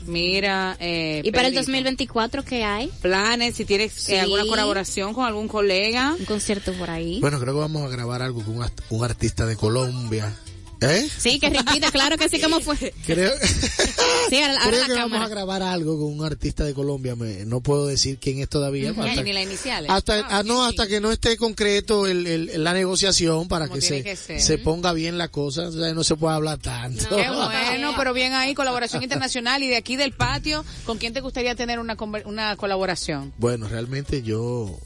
[0.07, 2.89] Mira, eh, ¿Y para el Pedrito, 2024 qué hay?
[3.01, 4.15] planes, si tienes eh, Sí.
[4.15, 6.15] alguna colaboración con algún colega.
[6.17, 7.19] Un concierto por ahí.
[7.19, 10.33] Bueno, creo que vamos a grabar algo con un, art- un artista de Colombia.
[10.81, 11.09] ¿Eh?
[11.17, 12.93] Sí, que repita, claro que sí, ¿cómo fue?
[13.05, 13.31] Creo,
[14.29, 17.15] Sí, ahora, ahora creo la que vamos a grabar algo con un artista de Colombia.
[17.15, 18.91] Me- no puedo decir quién es todavía.
[18.91, 19.89] Hasta, ni las iniciales.
[19.89, 20.69] hasta, Ah, ah, no, sí.
[20.69, 24.57] hasta que no esté concreto el, el- la negociación para Como que se, que se
[24.59, 25.67] ponga bien la cosa.
[25.67, 27.15] O sea, no se puede hablar tanto.
[27.15, 31.21] Qué bueno, pero bien ahí, colaboración internacional y de aquí del patio, ¿con quién te
[31.21, 33.33] gustaría tener una, una colaboración?
[33.37, 34.77] Bueno, realmente yo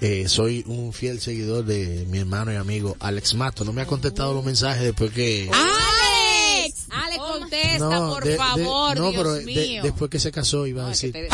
[0.00, 3.64] eh, soy un fiel seguidor de mi hermano y amigo Alex Mato.
[3.64, 5.50] No me ha contestado los mensajes después que...
[5.52, 6.86] ¡Alex!
[6.90, 9.82] ¡Alex, contesta, por de- de- favor, no, Dios pero de- mío.
[9.82, 11.12] después que se casó iba a No, decir.
[11.12, 11.28] te-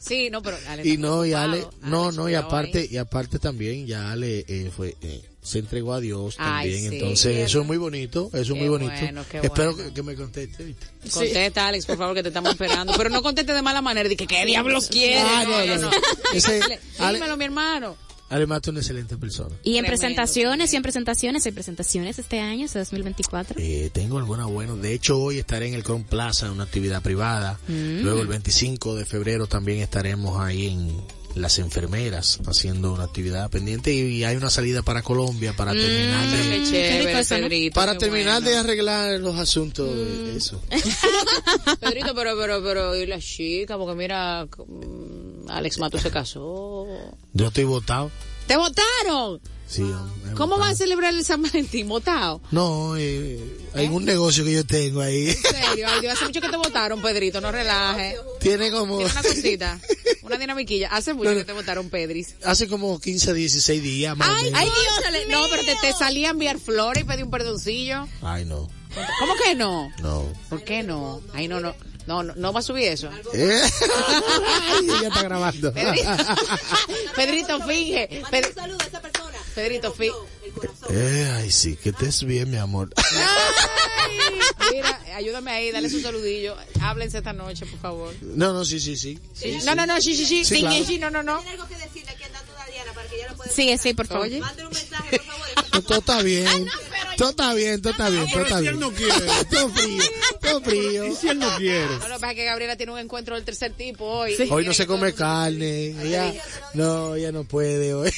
[0.00, 1.32] Sí, no, pero Alex Y no, y.
[1.32, 5.94] Ale, no, no, y aparte, y aparte también, ya Ale eh, fue, eh, se entregó
[5.94, 8.92] a Dios Ay, también, sí, entonces eso es muy bonito, eso es muy bonito.
[9.00, 9.88] bueno, qué Espero bueno.
[9.88, 10.86] que, que me conteste, ¿viste?
[11.12, 12.92] Contesta, Alex, por favor, que te estamos esperando.
[12.96, 14.08] Pero no conteste de mala manera.
[14.08, 15.20] Dije, ¿qué diablos quiere?
[15.20, 15.90] Ah, no, no, no, no.
[16.34, 17.96] Ese- Dímelo, Ale- dímelo, mi hermano.
[18.46, 19.48] Mato es una excelente persona.
[19.64, 23.56] Y en Tremendo, presentaciones, y en presentaciones, hay presentaciones este año, este 2024.
[23.58, 24.76] Eh, tengo alguna buena.
[24.76, 27.58] De hecho, hoy estaré en el Cron Plaza, en una actividad privada.
[27.66, 28.02] Mm.
[28.02, 33.92] Luego, el 25 de febrero, también estaremos ahí en Las Enfermeras, haciendo una actividad pendiente.
[33.92, 39.20] Y hay una salida para Colombia para terminar Mm, de, chévere, para terminar de arreglar
[39.20, 40.60] los asuntos de eso.
[41.80, 46.86] Pedrito, pero, pero, pero, y la chica, porque mira, mm, Alex Mato se casó.
[47.32, 48.10] Yo estoy votado.
[48.46, 49.40] ¡Te votaron!
[49.70, 49.84] Sí,
[50.36, 51.88] ¿Cómo vas a celebrar el San Valentín?
[51.88, 52.40] ¿Votado?
[52.50, 53.38] No, eh,
[53.72, 55.28] hay un negocio que yo tengo ahí.
[55.28, 58.16] En serio, ay, Dios, hace mucho que te votaron, Pedrito, no relaje.
[58.40, 59.78] Tiene como, Tiene una cosita,
[60.22, 60.88] una dinamiquilla.
[60.88, 62.34] Hace mucho No, que te votaron, Pedris.
[62.44, 64.60] hace como 15, 16 días más o Ay, menos.
[64.60, 68.08] ay, Dios, no, pero te, te salí a enviar flores y pedí un perdoncillo.
[68.22, 68.68] Ay, no,
[69.20, 69.88] ¿Cómo que no?
[70.02, 70.32] no.
[70.48, 71.20] ¿Por qué no?
[71.32, 71.76] Ay, no, no.
[72.06, 73.08] No, no, no va a subir eso.
[73.34, 73.60] ¿Eh?
[74.72, 75.72] Ay, ella está grabando.
[75.72, 76.10] Pedrito,
[77.14, 78.22] Pedrito finge.
[78.32, 78.52] Ped-
[79.54, 80.14] Pedrito finge.
[80.90, 82.90] Eh, ay, sí, que estés bien, mi amor.
[82.96, 84.18] Ay,
[84.72, 86.56] mira, ayúdame ahí, dale su saludillo.
[86.80, 88.14] Háblense esta noche, por favor.
[88.22, 89.18] No, no, sí, sí, sí.
[89.34, 90.44] Sí, No, no, no, sí, sí, sí.
[90.44, 90.84] Sí, Sí, claro.
[90.84, 91.42] sí, no, no, no.
[93.54, 94.26] Sí, sí, por favor.
[94.26, 94.40] Oye.
[95.86, 96.68] Todo está bien.
[97.20, 98.80] Todo está bien, todo está bien, todo Pero está si él bien.
[98.80, 99.12] no quiere.
[99.50, 100.02] Todo frío,
[100.40, 101.04] todo frío.
[101.06, 101.84] ¿Y si él no quiere?
[101.84, 104.34] No, lo que pasa es que Gabriela tiene un encuentro del tercer tipo hoy.
[104.50, 105.88] Hoy no se come carne.
[106.02, 106.32] Ella,
[106.72, 108.10] no, ella no puede hoy.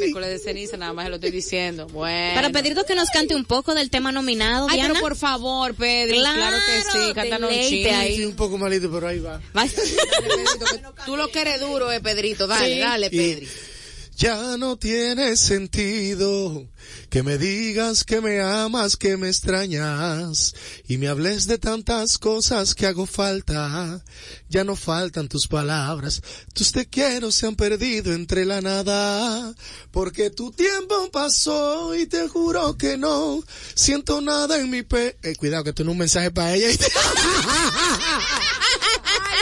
[0.00, 1.86] Miércoles de ceniza, nada más se lo estoy diciendo.
[1.86, 2.34] Bueno.
[2.34, 4.94] Para Pedrito que nos cante un poco del tema nominado, Ay, Diana.
[4.94, 6.16] pero por favor, Pedro.
[6.16, 7.86] Claro, que sí, cántanos un chin.
[7.94, 8.16] ahí.
[8.16, 9.40] Sí, un poco malito, pero ahí va.
[11.06, 12.46] Tú lo que eres duro, eh, Pedrito.
[12.48, 12.80] Dale, Sí.
[12.80, 13.48] dale, Y- Pedri.
[14.16, 16.68] Ya no tiene sentido
[17.08, 20.54] que me digas que me amas, que me extrañas
[20.86, 24.04] y me hables de tantas cosas que hago falta.
[24.48, 26.22] Ya no faltan tus palabras,
[26.52, 29.54] tus te quiero se han perdido entre la nada,
[29.90, 33.42] porque tu tiempo pasó y te juro que no
[33.74, 35.16] siento nada en mi pe...
[35.22, 36.68] Eh, cuidado que tú no un mensaje para ella.
[36.68, 36.78] Ay,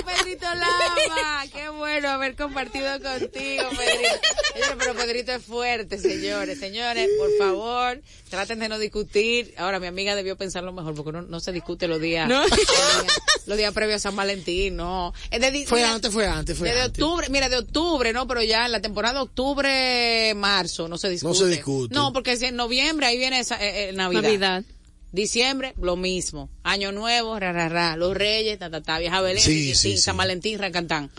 [0.05, 4.77] Pedrito Lama, qué bueno haber compartido contigo, Pedrito.
[4.79, 6.59] Pero Pedrito es fuerte, señores.
[6.59, 9.55] Señores, por favor, traten de no discutir.
[9.59, 12.41] Ahora, mi amiga debió pensarlo mejor, porque no, no se discute los días, No.
[12.47, 13.07] los días,
[13.47, 15.13] los días previos a San Valentín, no.
[15.31, 16.87] Es de- Fue mira, antes, fue antes, fue antes.
[16.89, 18.27] octubre, mira, de octubre, ¿no?
[18.27, 21.29] Pero ya en la temporada octubre-marzo no se discute.
[21.29, 21.95] No se discute.
[21.95, 24.23] No, porque si en noviembre ahí viene esa, eh, eh, Navidad.
[24.23, 24.65] Navidad.
[25.13, 26.49] Diciembre, lo mismo.
[26.63, 27.97] Año Nuevo, ra, ra, ra.
[27.97, 28.99] Los Reyes, ta, ta, ta.
[28.99, 29.99] Vieja Belén, Sí, sí.
[29.99, 31.11] San Valentín, Rancantán.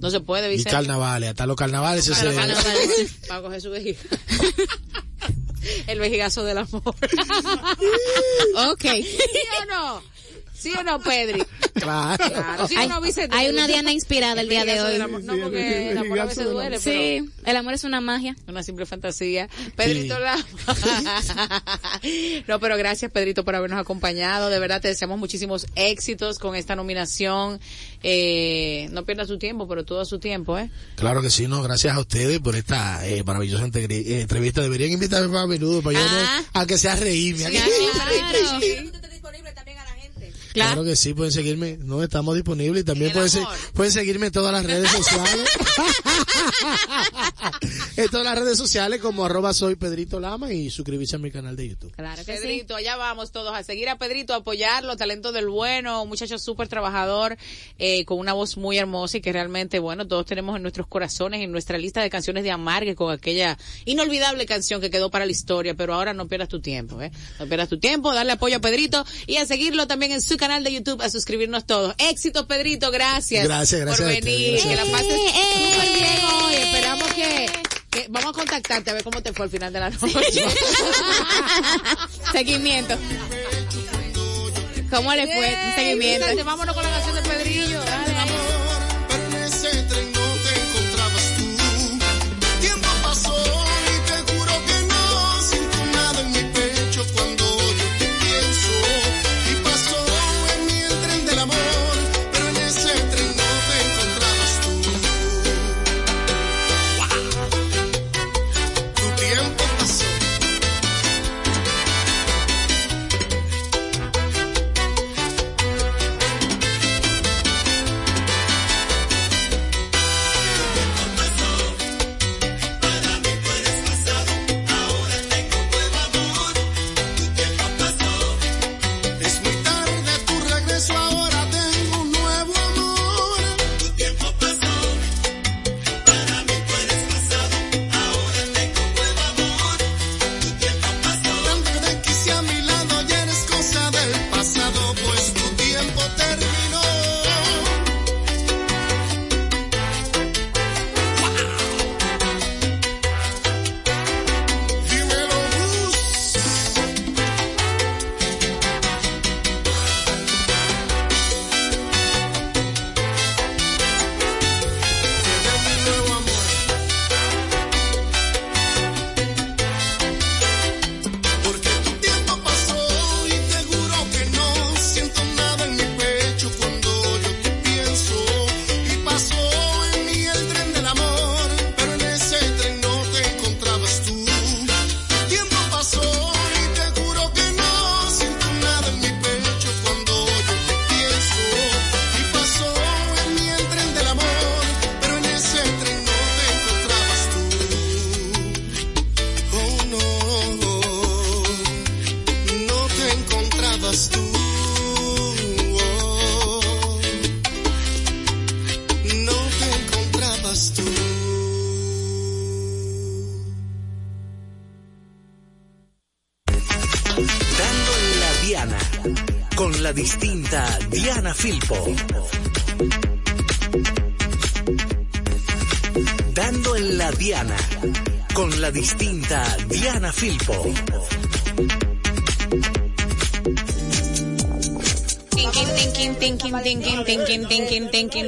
[0.00, 0.70] No se puede, Y Vicente.
[0.70, 2.48] carnavales, hasta los carnavales se celebran.
[2.48, 4.00] carnavales, Para coger su vejiga.
[5.86, 6.82] El vejigazo del amor.
[8.70, 8.82] Ok.
[8.82, 9.18] ¿Sí
[9.62, 10.02] o no?
[10.52, 11.42] ¿Sí o no, Pedri?
[11.74, 12.24] Claro.
[12.28, 12.68] Claro.
[12.68, 13.36] ¿Sí o Hay, no, Vicente?
[13.36, 15.00] hay una Diana inspirada el día de hoy.
[15.00, 15.22] amor.
[15.24, 18.36] No, porque el amor a veces duele, pero Sí, el amor es una magia.
[18.48, 19.48] una simple fantasía.
[19.76, 20.20] Pedrito Sí.
[20.22, 20.44] Lama.
[22.48, 24.50] no, pero gracias Pedrito por habernos acompañado.
[24.50, 27.60] De verdad te deseamos muchísimos éxitos con esta nominación.
[28.02, 30.70] Eh, no pierdas su tiempo, pero todo su tiempo, ¿eh?
[30.96, 34.60] Claro que sí, no, gracias a ustedes por esta eh, maravillosa entrevista.
[34.62, 36.42] Deberían invitarme más a menudo para yo Ah.
[36.54, 37.46] no, a que sea reírme.
[37.46, 37.58] Sí,
[37.92, 38.60] Claro.
[40.54, 43.52] Claro que sí, pueden seguirme, no estamos disponibles y también pueden, se- amor.
[43.72, 45.50] pueden seguirme en todas las redes sociales.
[47.96, 51.56] en todas las redes sociales como arroba soy Pedrito Lama y suscribirse a mi canal
[51.56, 51.92] de YouTube.
[51.94, 52.42] Claro que sí.
[52.42, 56.38] Pedrito, allá vamos todos a seguir a Pedrito, a apoyarlo, talento del bueno, un muchacho
[56.38, 57.36] súper trabajador,
[57.78, 61.42] eh, con una voz muy hermosa y que realmente, bueno, todos tenemos en nuestros corazones,
[61.42, 65.32] en nuestra lista de canciones de Amargue, con aquella inolvidable canción que quedó para la
[65.32, 67.10] historia, pero ahora no pierdas tu tiempo, ¿eh?
[67.38, 70.62] No pierdas tu tiempo, darle apoyo a Pedrito y a seguirlo también en su canal
[70.62, 71.94] de YouTube, a suscribirnos todos.
[71.96, 73.44] Éxitos, Pedrito, gracias.
[73.44, 76.54] Gracias, gracias Por venir, gracias que la pases súper bien hoy.
[76.54, 77.46] Esperamos que,
[77.90, 80.44] que vamos a contactarte a ver cómo te fue al final de la noche.
[82.32, 82.94] Seguimiento.
[84.90, 85.56] ¿Cómo le fue?
[85.76, 86.44] Seguimiento.
[86.44, 87.80] Vámonos con la canción de Pedrillo.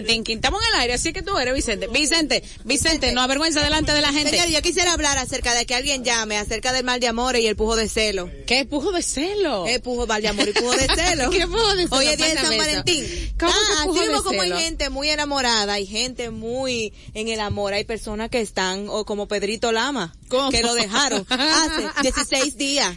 [0.07, 0.39] Tinkin.
[0.39, 1.89] Estamos en el aire, así que tú eres Vicente.
[1.89, 4.31] Vicente, Vicente, no avergüenza delante de la gente.
[4.31, 7.47] Señor, yo quisiera hablar acerca de que alguien llame, acerca del mal de amor y
[7.47, 8.31] el pujo de celo.
[8.47, 9.67] ¿Qué pujo de celo?
[9.67, 11.31] Eh, pujo, mal de amor y pujo de celo.
[11.31, 11.97] ¿Qué pujo de celo?
[11.97, 12.57] Hoy es día de San.
[12.57, 13.35] Valentín.
[13.39, 17.29] ¿Cómo ah, pujo así de mismo como hay gente muy enamorada, hay gente muy en
[17.29, 20.51] el amor, hay personas que están, o como Pedrito Lama, ¿Cómo?
[20.51, 22.95] que lo dejaron hace 16 días.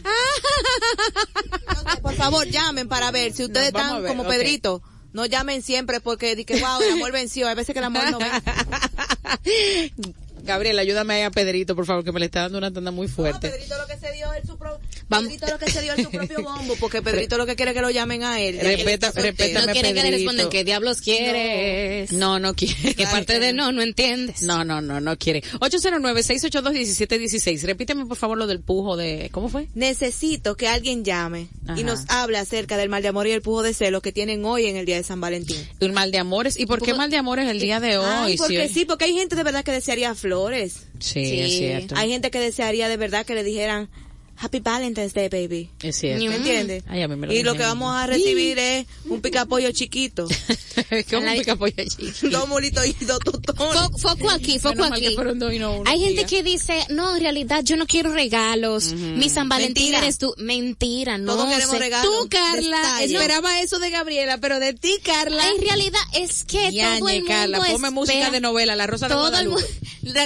[1.68, 4.26] Entonces, por favor, llamen para ver si ustedes No, están ver, como.
[4.26, 4.82] Pedrito.
[5.12, 7.48] No llamen siempre porque di que wow, el amor venció.
[7.48, 8.42] Hay veces que el amor no vence.
[10.42, 13.06] Gabriel, ayúdame ahí a Pedrito, por favor, que me le está dando una tanda muy
[13.08, 13.50] No, fuerte.
[13.50, 14.80] Pedrito lo que se dio es su pro-
[15.10, 15.30] Vamos.
[15.32, 17.76] Pedrito lo que se dio es su propio bombo, porque Pedrito lo que quiere es
[17.76, 18.58] que lo llamen a él.
[18.60, 22.12] Respeta- respétame, No quiere que le respondan qué diablos quieres.
[22.12, 22.94] No, no quiere.
[23.00, 24.42] Que parte de no, no entiendes.
[24.42, 25.42] No, no, no, no quiere.
[25.60, 27.62] 809-682-1716.
[27.62, 29.28] Repíteme, por favor, lo del pujo de...
[29.32, 29.68] ¿Cómo fue?
[29.74, 31.80] Necesito que alguien llame Ajá.
[31.80, 34.44] y nos hable acerca del mal de amor y el pujo de celo que tienen
[34.44, 35.56] hoy en el día de San Valentín.
[35.80, 36.58] Un mal de amores.
[36.58, 38.04] ¿Y por qué mal de amores el día de hoy?
[38.06, 40.84] Ay, porque sí, porque hay gente de verdad que desearía flores.
[40.98, 41.40] Sí, Sí.
[41.40, 41.94] es cierto.
[41.96, 43.88] Hay gente que desearía de verdad que le dijeran
[44.42, 45.68] Happy Valentine's Day, baby.
[45.82, 46.24] Es cierto.
[46.24, 46.82] ¿Me entiendes?
[46.88, 50.26] Ay, a mí me lo y lo que vamos a recibir es un picapollo chiquito,
[51.10, 52.28] ¿Cómo A la- pica pollo chico?
[52.30, 53.18] dos molitos y dos
[54.00, 55.14] foco aquí, foco aquí.
[55.14, 58.12] fueron dos y no uno, Hay gente que dice, no, en realidad yo no quiero
[58.12, 58.92] regalos.
[58.92, 59.98] Mi San Valentín Mentira.
[59.98, 60.34] eres tú.
[60.38, 61.34] Mentira, no.
[61.34, 61.78] Todos queremos sé.
[61.78, 62.10] regalos.
[62.22, 65.42] Tú, Carla, esperaba eso de Gabriela, pero de ti, Carla.
[65.50, 68.86] En realidad es que todo Yañe, el mundo Carla, ponme espera- música de novela, La
[68.86, 69.50] Rosa de todo el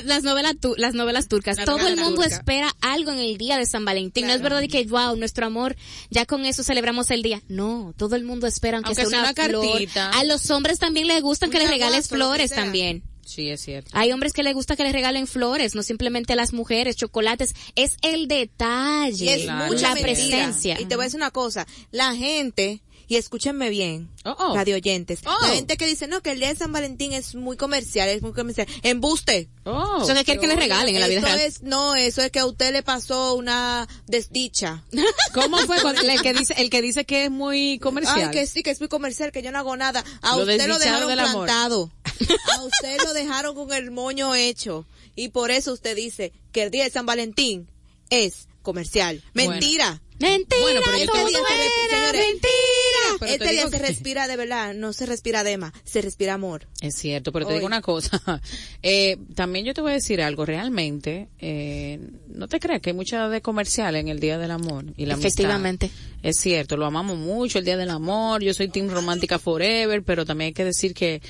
[0.07, 3.67] las novelas tu- las novelas turcas, todo el mundo espera algo en el día de
[3.67, 4.04] San Valentín.
[4.15, 5.77] No es verdad de que wow, nuestro amor,
[6.11, 7.43] ya con eso celebramos el día.
[7.49, 9.67] No, todo el mundo espera aunque, Aunque sea sea una, flor.
[9.69, 10.11] cartita.
[10.11, 13.03] A los hombres también les gustan que les regales flores también.
[13.27, 13.91] Sí, es cierto.
[13.95, 17.55] Hay hombres que les gusta que les regalen flores, no simplemente a las mujeres, chocolates.
[17.75, 19.73] Es el Y detalle, es Claro.
[19.73, 20.13] mucha la mentira.
[20.13, 20.81] presencia.
[20.81, 24.55] Y te voy a decir una cosa, la gente, y escúchenme bien, Oh, oh.
[24.55, 25.37] radio oyentes, Oh.
[25.43, 28.23] la gente que dice, no, que el día de San Valentín es muy comercial, es
[28.23, 29.49] muy comercial, embuste.
[29.65, 30.03] Oh.
[30.03, 31.41] Eso que quieren que les regalen en la vida Eso real.
[31.41, 34.85] es, no, eso es que a usted le pasó una desdicha.
[35.35, 38.29] ¿Cómo fue el que dice el que dice que es muy comercial?
[38.29, 40.05] Ay, que sí, que es muy comercial, que yo no hago nada.
[40.23, 41.91] A Lo usted lo dejaron del plantado.
[42.57, 44.87] A usted lo dejaron con el moño hecho.
[45.17, 47.69] Y por eso usted dice que el día de San Valentín
[48.11, 49.23] es comercial.
[49.35, 49.51] Bueno.
[49.53, 50.01] Mentira.
[50.19, 52.23] Mentira, Bueno, pero yo te mentira.
[53.21, 56.67] Pero este día se que- respira de verdad, no se respira dema, se respira amor.
[56.81, 58.21] Es cierto, pero te digo una cosa.
[58.87, 60.45] Eh, también yo te voy a decir algo.
[60.45, 61.99] Realmente, eh,
[62.29, 65.15] no te creas que hay mucha de comercial en el Día del Amor y la
[65.15, 65.29] amistad.
[65.29, 65.91] Efectivamente.
[66.23, 68.43] Es cierto, lo amamos mucho, el Día del Amor.
[68.43, 71.23] Yo soy Team Romántica Forever, pero también hay que decir que,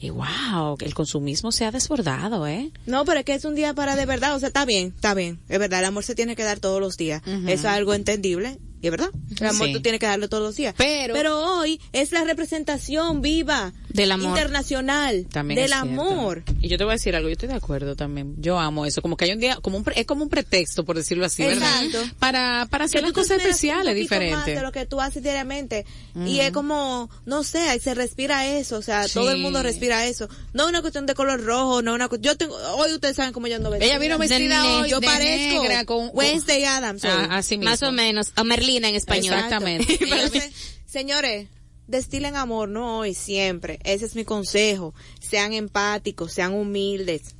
[0.00, 2.70] y wow, el consumismo se ha desbordado, ¿eh?
[2.86, 5.12] No, pero es que es un día para de verdad, o sea, está bien, está
[5.14, 7.92] bien, es verdad, el amor se tiene que dar todos los días, eso es algo
[7.92, 9.72] entendible, y es verdad, el amor Sí.
[9.74, 10.74] tú tienes que darlo todos los días.
[10.78, 11.12] Pero-
[11.58, 14.28] hoy es la representación viva Del amor.
[14.30, 16.42] internacional También del amor.
[16.60, 18.34] Y yo te voy a decir algo, yo estoy de acuerdo también.
[18.38, 20.84] Yo amo eso, como que hay un día, como un, pre- es como un pretexto,
[20.84, 21.84] por decirlo así, ¿verdad?
[21.84, 22.14] Exacto.
[22.18, 24.46] Para, para hacer las cosas especiales, diferentes.
[24.54, 25.84] de lo que tú haces diariamente
[26.26, 30.28] y es como no sé se respira eso o sea todo el mundo respira eso
[30.52, 33.16] no es una cuestión de color rojo no es una cu- yo tengo hoy ustedes
[33.16, 36.64] saben cómo yo ando vestida Ella vino vestida De hoy, yo parezco negra, con, Wednesday
[36.64, 37.04] Adams.
[37.04, 37.70] Ah, así mismo.
[37.70, 38.32] Más o menos.
[38.36, 39.34] O Merlina en español.
[39.34, 39.98] Exactamente.
[40.00, 40.50] Entonces,
[40.86, 41.48] señores,
[41.90, 43.78] destilen amor, no hoy, siempre.
[43.84, 44.94] Ese es mi consejo.
[45.20, 47.34] Sean empáticos, sean humildes.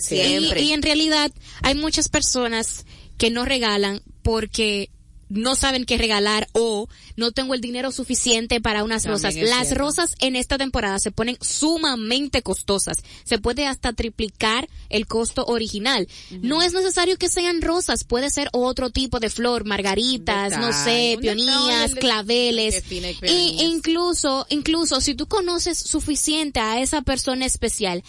[0.00, 0.60] Siempre.
[0.62, 1.30] Y, y en realidad
[1.62, 2.84] hay muchas personas
[3.16, 4.90] que no regalan porque
[5.28, 9.36] no saben qué regalar o no tengo el dinero suficiente para unas También rosas.
[9.36, 9.84] Las cierto.
[9.84, 12.98] rosas en esta temporada se ponen sumamente costosas.
[13.24, 16.08] Se puede hasta triplicar el costo original.
[16.42, 21.14] No es necesario que sean rosas, puede ser otro tipo de flor, margaritas, no sé,
[21.16, 22.84] un peonías, detalle, claveles.
[23.22, 28.02] E incluso, incluso si tú conoces suficiente a esa persona especial,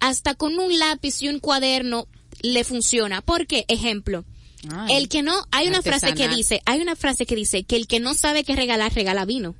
[0.00, 2.06] hasta con un lápiz y un cuaderno
[2.42, 3.22] le funciona.
[3.22, 4.24] Porque, ejemplo,
[4.74, 7.76] Ay, el que no, hay una frase que dice, hay una frase que dice que
[7.76, 9.54] el que no sabe qué regalar, regala vino.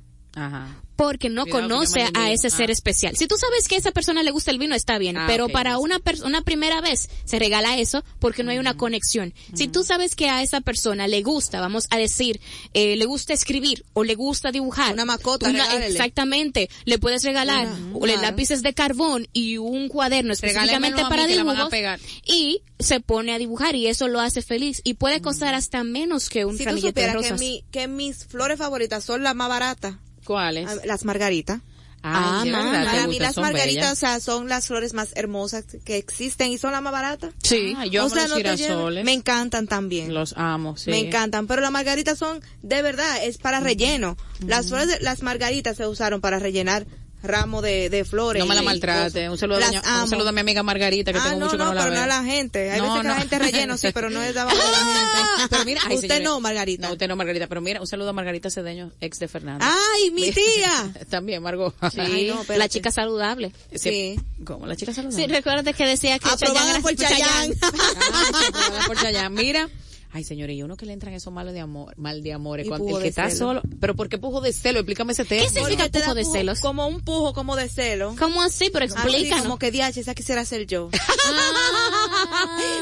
[0.45, 0.67] Ajá.
[0.95, 2.73] Porque no Cuidado conoce a ese ser Ah.
[2.73, 3.15] especial.
[3.15, 5.15] Si tú sabes que a esa persona le gusta el vino, está bien.
[5.15, 8.75] Ah, pero para una persona, una primera vez, se regala eso porque no hay una
[8.75, 9.33] conexión.
[9.53, 12.41] Si tú sabes que a esa persona le gusta, vamos a decir,
[12.73, 14.91] eh, le gusta escribir o le gusta dibujar.
[14.93, 15.87] Una macota, regálele.
[15.87, 16.69] exactamente.
[16.83, 18.27] Le puedes regalar Una, o le claro.
[18.29, 21.69] lápices de carbón y un cuaderno específicamente para dibujos.
[22.25, 24.81] Y se pone a dibujar y eso lo hace feliz.
[24.83, 27.39] Y puede costar hasta menos que un Si tú ramillete de supieras que, rosas.
[27.39, 29.95] mi, que mis flores favoritas son las más baratas,
[30.29, 30.69] ¿Cuáles?
[30.69, 31.59] ah, las margaritas.
[32.03, 35.09] Ah, de ma, verdad, te Para mí las margaritas, o sea, son las flores más
[35.15, 37.33] hermosas que existen y son las más baratas.
[37.41, 37.73] Sí.
[37.75, 39.03] Ah, yo o amo sea, los no girasoles.
[39.03, 40.13] Me encantan también.
[40.13, 40.91] Los amo, sí.
[40.91, 44.15] Me encantan, pero las margaritas son de verdad, es para relleno.
[44.45, 46.85] Las flores, de- las margaritas se usaron para rellenar
[47.23, 48.39] ramos de, de flores.
[48.41, 49.29] No me la maltrate.
[49.29, 51.57] Un saludo, a doña- un saludo a mi amiga Margarita, que ah, tengo no, mucho
[51.57, 52.03] que no, no la pero no veo.
[52.03, 52.71] a la gente.
[52.71, 53.13] Hay No, veces que no.
[53.13, 55.19] la gente relleno, sí, pero no es de abajo de la gente.
[55.49, 56.23] Pero mira, ay, usted señores.
[56.25, 56.87] no, Margarita.
[56.87, 57.47] No, usted no, Margarita.
[57.47, 59.65] Pero mira, un saludo a Margarita Cedeño, ex de Fernando.
[59.67, 60.91] Ay, mi tía.
[61.09, 61.73] También, Margot.
[61.91, 63.51] Sí, Ay, no, la chica saludable.
[63.73, 64.19] Sí.
[64.45, 64.67] ¿Cómo?
[64.67, 65.25] ¿La chica saludable?
[65.25, 67.55] Sí, recuérdate que decía que Aprobada Chayanne por era- Chayanne.
[67.61, 67.71] Ah,
[68.49, 69.29] aprobada por Chayanne.
[69.41, 69.69] Mira,
[70.11, 72.87] Ay, señores, y uno que le entran esos malos de amor, mal de amores, cuando
[72.89, 73.37] el que de está celo.
[73.37, 74.79] solo, pero ¿por qué pujo de celo?
[74.79, 75.43] Explícame ese tema.
[75.43, 76.59] ¿Qué significa te pujo de pujo- celos?
[76.61, 78.15] Como un pujo, como de celo.
[78.17, 78.71] ¿Cómo así?
[78.73, 79.43] Pero explícanos.
[79.43, 80.89] como que diache, esa quisiera ser yo.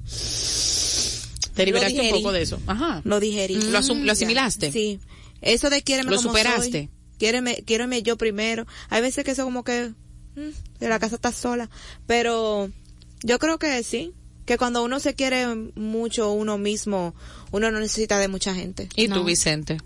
[1.56, 2.60] Te liberaste un poco de eso.
[2.68, 3.02] Ajá.
[3.04, 3.56] lo digerí.
[3.56, 4.12] ¿Lo, asum- lo Ya.
[4.14, 4.72] asimilaste?
[4.72, 5.00] Sí.
[5.42, 6.72] Eso de quiéreme ¿Lo como superaste?
[6.72, 6.90] soy.
[7.18, 8.68] Quiéreme, quiéreme yo primero.
[8.90, 9.92] Hay veces que eso como que
[10.36, 10.50] mm,
[10.82, 11.70] la casa está sola,
[12.06, 12.70] pero
[13.24, 14.14] yo creo que sí,
[14.48, 15.46] que cuando uno se quiere
[15.76, 17.14] mucho uno mismo,
[17.52, 18.90] uno no necesita de mucha gente.
[18.96, 19.24] ¿Y tú, No.
[19.24, 19.78] Vicente?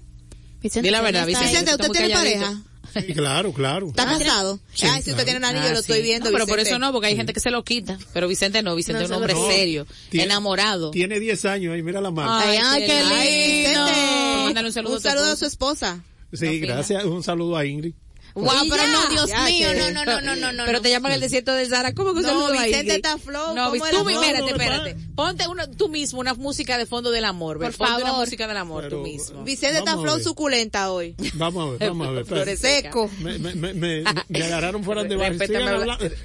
[0.62, 1.72] Vicente, Di la verdad, ¿dónde está Vicente.
[1.72, 2.62] Vicente, ¿usted muy tiene pareja?
[2.94, 3.88] Sí, claro, claro.
[3.88, 4.60] ¿Está casado?
[4.74, 5.24] Sí, Ay, si usted claro.
[5.26, 6.04] tiene un anillo, Ah, lo estoy sí.
[6.04, 6.26] viendo.
[6.30, 6.70] No, pero por Vicente.
[6.72, 7.98] eso no, porque hay gente que se lo quita.
[8.14, 10.92] Pero Vicente no, Vicente No es un hombre serio, Tiene- enamorado.
[10.92, 12.32] Tiene 10 años ahí, mira la mano.
[12.36, 13.00] Ay, Ay, qué
[13.66, 13.86] lindo.
[13.86, 14.62] Vicente.
[14.66, 16.04] Un saludo a tu a su esposa.
[16.34, 17.04] sí, no, gracias.
[17.06, 17.94] Un saludo a Ingrid.
[18.34, 18.92] Guau, Y pero ya.
[18.92, 20.64] no, Dios Ya, mío, que- no, no, no, no, no, no.
[20.66, 20.82] Pero no.
[20.82, 21.94] te llaman el desierto del Sahara.
[21.94, 22.92] ¿Cómo que un No, saludo a Vicente Ingrid?
[22.96, 24.96] está flow, No, ¿cómo tú, espérate, espérate.
[25.16, 27.58] Ponte una, tú mismo una música de fondo del amor.
[27.60, 28.26] Por Por Ponte una favor.
[28.26, 29.44] música del amor Pero- tú mismo.
[29.44, 31.16] Vicente está flow suculenta hoy.
[31.34, 32.26] Vamos a ver, vamos a ver.
[32.32, 32.60] Flores.
[32.60, 33.10] Seco.
[33.20, 34.04] Me, me, me, me,
[34.44, 35.40] agarraron fuera de barrio.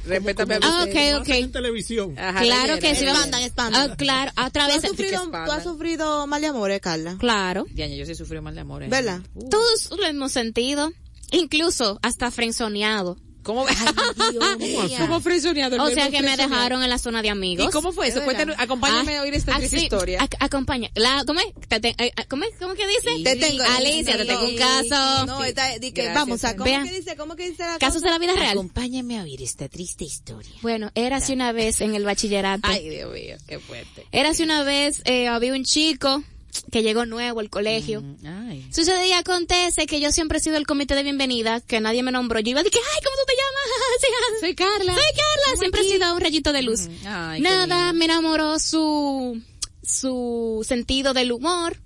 [0.06, 1.14] Respétame Ah, Vicente.
[1.14, 1.52] ok, como hacen en ok.
[1.52, 2.18] televisión.
[2.18, 2.92] Ajá, Claro que sí.
[2.94, 3.12] leyera.
[3.12, 3.90] Expandan, expandan.
[3.90, 4.88] Ah, claro, a ¿Tú través has, de...
[4.88, 7.16] sufrido, tú has sufrido mal de amores, Carla?
[7.18, 7.64] Claro.
[7.70, 8.82] Diana, yo sí sufrí mal de amor.
[8.82, 8.86] ¿eh?
[8.88, 9.20] ¿Verdad?
[9.34, 9.48] Uh.
[9.48, 10.92] Todos lo hemos sentido.
[11.32, 13.16] Incluso hasta frenzoneado.
[13.42, 13.64] ¿Cómo,
[14.98, 15.80] ¿Cómo frenzoneado?
[15.80, 17.68] O sea que me dejaron en la zona de amigos.
[17.68, 18.22] ¿Y cómo fue eso?
[18.24, 20.18] Cuéntanos, acompáñame Ah, a oír esta ah, triste sí, historia.
[20.20, 20.90] ac- acompaña.
[20.96, 21.46] La, ¿Cómo es?
[21.68, 22.50] Te te- eh, ¿Cómo es?
[22.58, 23.22] ¿Cómo que dice?
[23.22, 23.62] Te tengo.
[23.76, 25.26] Alicia, te tengo un caso.
[25.26, 26.88] No, está, di que, Gracias, vamos a, ¿cómo Vean.
[26.88, 27.16] que dice?
[27.16, 28.10] ¿Cómo que dice la Casos de cosa?
[28.10, 28.50] la vida real.
[28.58, 30.50] Acompáñame a oír esta triste historia.
[30.62, 32.66] Bueno, era así una vez en el bachillerato.
[32.68, 34.06] Ay, Dios mío, qué fuerte.
[34.10, 36.24] Era así una vez, eh, había un chico
[36.70, 38.02] que llegó nuevo al colegio.
[38.24, 38.66] Ay.
[38.72, 42.12] Sucede y acontece que yo siempre he sido el comité de bienvenida, que nadie me
[42.12, 42.40] nombró.
[42.40, 43.66] Yo iba a decir, ay, ¿cómo tú te llamas?
[44.06, 44.94] Ah, Soy Carla.
[44.94, 46.88] Soy Carla, siempre he sido un rayito de luz.
[47.06, 49.40] Ay, qué Nada, me enamoró su,
[49.82, 51.78] su sentido del humor.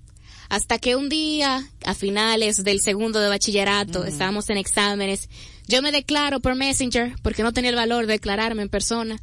[0.49, 5.29] Hasta que un día, a finales del segundo de bachillerato, estábamos en exámenes,
[5.69, 9.21] yo me declaro por Messenger, porque no tenía el valor de declararme en persona.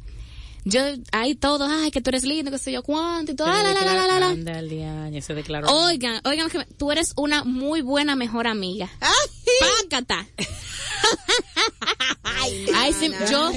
[0.64, 0.80] Yo,
[1.12, 3.72] ahí todo, ay, que tú eres lindo, que sé yo cuánto, y todo, ah, la,
[3.72, 4.28] la, la, la, la, la.
[4.28, 5.68] Anda, el diaño, se declaró.
[5.68, 8.90] Oigan, oigan, que me- tú eres una muy buena mejor amiga.
[9.88, 10.26] Pácata.
[12.74, 13.50] Ay, sí, yo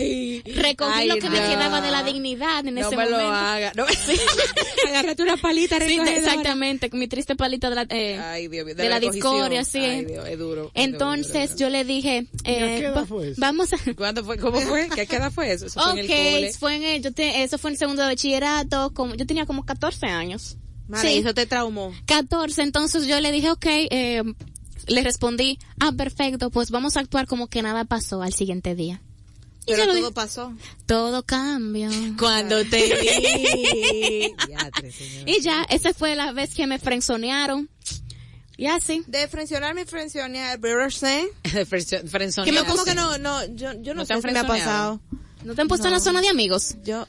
[0.56, 1.48] recogí Ay, lo que me no.
[1.50, 3.18] quedaba de la dignidad en no ese me momento.
[3.22, 3.72] lo haga.
[3.76, 3.86] No.
[4.88, 8.76] Agárrate una palita Sí, exactamente, con mi triste palita de la, eh, Ay, Dios mío,
[8.76, 9.34] de la recogición.
[9.34, 9.80] discordia, sí.
[9.80, 10.72] Ay, Dios, es duro.
[10.74, 13.42] es Entonces duro, yo le dije, ¿Y a eh, qué edad fue eso?
[13.42, 13.78] vamos a...
[13.96, 14.38] ¿Cuándo fue?
[14.38, 14.90] ¿Cómo fue?
[14.90, 15.66] ¿Qué, edad fue eso?
[15.68, 16.50] Eso fue en el cole.
[16.50, 19.46] Ok, fue en el- yo te- eso fue en segundo de bachillerato, como, yo tenía
[19.46, 20.58] como 14 años.
[20.88, 21.18] Madre, Sí.
[21.20, 21.94] eso te traumó.
[22.06, 24.24] 14, entonces yo le dije, ok, eh,
[24.88, 29.02] le respondí, ah, perfecto, pues vamos a actuar como que nada pasó al siguiente día.
[29.68, 30.54] Y Pero todo dije, pasó.
[30.88, 31.90] todo cambió.
[32.20, 34.34] Cuando te vi.
[35.26, 37.70] Y ya, esa fue la vez que me frenzonearon.
[38.58, 39.04] Y así.
[39.08, 41.28] De frencionarme, frencionar, pero sé.
[41.44, 44.40] Frenzo- Que me como que no, no, yo, yo no, ¿No te sé si me
[44.40, 45.00] ha pasado.
[45.44, 46.76] ¿No te han puesto en la zona de amigos?
[46.84, 47.08] Yo,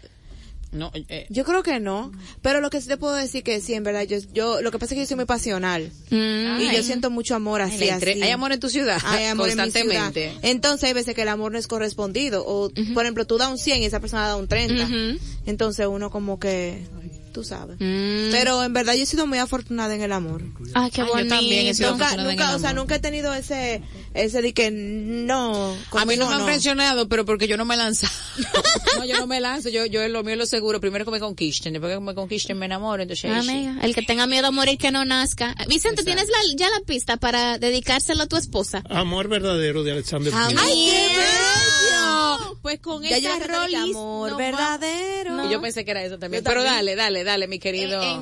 [0.73, 2.13] No, eh, yo creo que no.
[2.41, 4.79] Pero lo que sí te puedo decir que sí, en verdad, yo, yo, lo que
[4.79, 5.91] pasa es que yo soy muy pasional.
[6.11, 6.61] Mm.
[6.63, 8.23] Y yo siento mucho amor así, entre- así.
[8.23, 8.99] Hay amor en tu ciudad.
[9.05, 10.31] Hay amor en mi constantemente.
[10.31, 10.45] ciudad.
[10.45, 12.43] Entonces hay veces que el amor no es correspondido.
[12.47, 14.85] O, por ejemplo, tú das un 100 y esa persona da un 30.
[14.85, 15.19] Ujú.
[15.45, 16.87] Entonces uno como que,
[17.35, 17.77] tú sabes.
[17.79, 18.31] Mm.
[18.31, 20.43] Pero en verdad yo he sido muy afortunada en el amor.
[20.73, 21.35] Ay, qué Ay, yo bonito.
[21.35, 22.81] también he sido Nunca, afortunada en nunca, el o sea, amor.
[22.83, 23.83] nunca he tenido ese,
[24.15, 25.75] ese de que no.
[25.93, 28.07] A mí no me han frencionado, pero porque yo no me lanzo.
[28.99, 29.69] no, yo no me lanzo.
[29.69, 30.81] Yo, yo lo mío es lo seguro.
[30.81, 31.73] Primero que me conquisten.
[31.73, 33.03] Después que me conquisten me enamoro.
[33.03, 33.31] Entonces.
[33.31, 35.55] Amiga, el que tenga miedo a morir que no nazca.
[35.69, 38.83] Vicente, ¿tienes la, ya la pista para dedicárselo a tu esposa?
[38.91, 40.33] Amor verdadero de Alexander.
[40.35, 42.59] ¡Ay, qué bello!
[42.63, 43.77] Pues con Ya esta rolis.
[43.97, 45.47] amor verdadero.
[45.49, 46.43] Y yo pensé que era eso también.
[46.45, 46.77] Yo Pero también.
[46.77, 48.01] dale, dale, dale, mi querido.
[48.03, 48.21] Eh,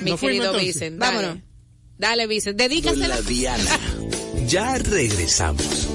[0.00, 0.52] Mi ¿No fuimos querido?
[0.58, 0.98] Vicente.
[0.98, 1.38] Vámonos.
[1.96, 2.68] Dale, Vicente.
[2.68, 3.80] La Diana.
[4.48, 5.88] Ya regresamos.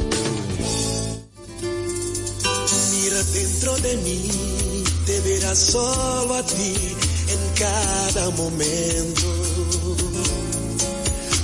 [2.91, 4.29] Mira dentro de mí,
[5.05, 6.73] te verás solo a ti
[7.27, 9.27] en cada momento.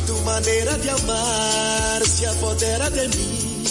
[0.08, 3.64] Tu manera de amar se apodera de mí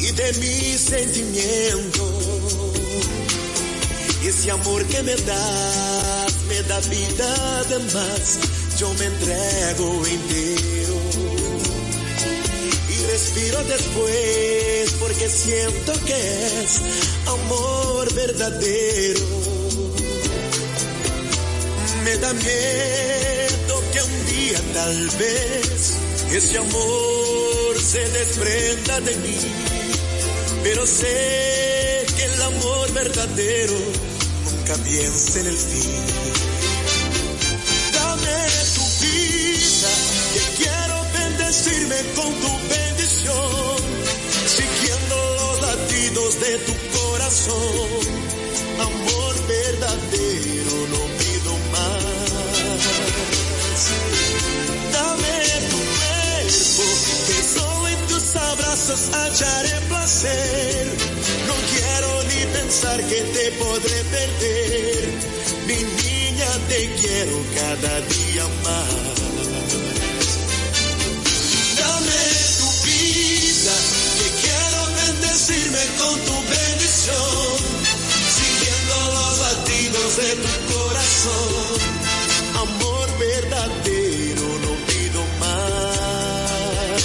[0.00, 2.20] y de mi sentimiento.
[4.24, 8.38] Ese amor que me das me da vida de más,
[8.78, 11.23] yo me entrego entero.
[13.14, 16.80] Respiro después porque siento que es
[17.28, 19.20] amor verdadero.
[22.02, 25.92] Me da miedo que un día tal vez
[26.32, 29.38] ese amor se desprenda de mí,
[30.64, 33.78] pero sé que el amor verdadero
[34.44, 36.04] nunca piensa en el fin.
[37.92, 39.92] Dame tu vida,
[40.34, 42.83] que quiero bendecirme con tu bendición,
[47.46, 52.80] Amor verdadero, no pido más.
[54.92, 55.36] Dame
[55.70, 56.84] tu cuerpo,
[57.26, 60.86] que solo en tus abrazos hallaré placer.
[61.46, 65.04] No quiero ni pensar que te podré perder.
[65.66, 68.88] Mi niña, te quiero cada día más.
[71.78, 72.22] Dame
[72.58, 73.74] tu vida,
[74.18, 76.33] que quiero bendecirme con tu
[80.24, 81.78] de tu corazón.
[82.64, 87.00] Amor verdadero, no pido más.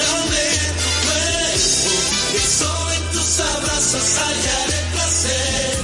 [0.00, 0.46] Dame
[0.80, 1.92] tu cuerpo,
[2.32, 5.78] que solo en tus abrazos hallaré placer.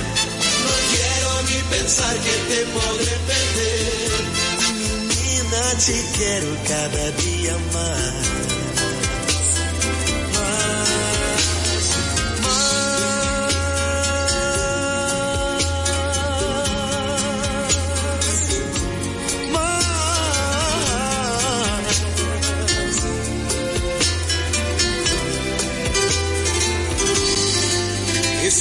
[0.67, 4.21] No quiero ni pensar que te podré perder.
[5.11, 7.55] Nina, te quiero cada día.
[7.75, 8.46] Más,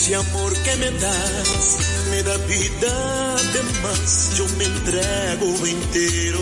[0.06, 1.78] Ese amor que me das
[2.12, 4.38] me da vida de más.
[4.38, 6.40] Yo me entrego entero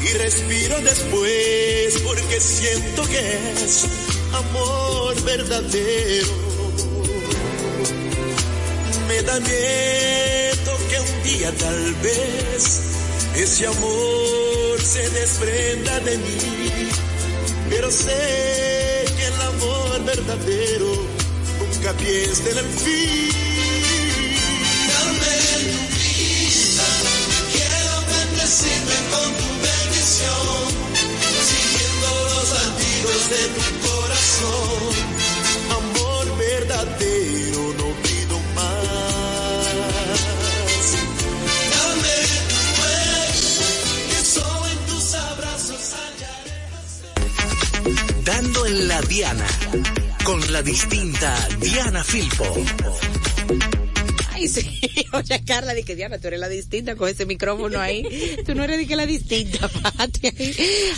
[0.00, 3.84] y respiro después porque siento que es
[4.32, 6.28] amor verdadero.
[9.08, 12.80] Me da miedo que un día tal vez
[13.34, 16.90] ese amor se desprenda de mí,
[17.68, 21.15] pero sé que el amor verdadero
[21.82, 23.30] fin.
[24.88, 26.88] Dame tu vida,
[27.52, 30.56] quiero bendecirme con tu bendición,
[31.50, 34.92] siguiendo los latidos de tu corazón.
[35.78, 39.66] Amor verdadero, no pido más.
[41.74, 42.16] Dame
[42.50, 43.64] tu cuerpo,
[44.10, 46.58] que solo en tus abrazos hallaré.
[48.24, 49.48] Dando en la Diana,
[50.26, 52.44] con la distinta Diana Filpo.
[54.32, 54.80] Ay, sí.
[55.12, 58.04] Oye, Carla, di que Diana, tú eres la distinta con ese micrófono ahí.
[58.46, 60.32] Tú no eres de que la distinta, Pati.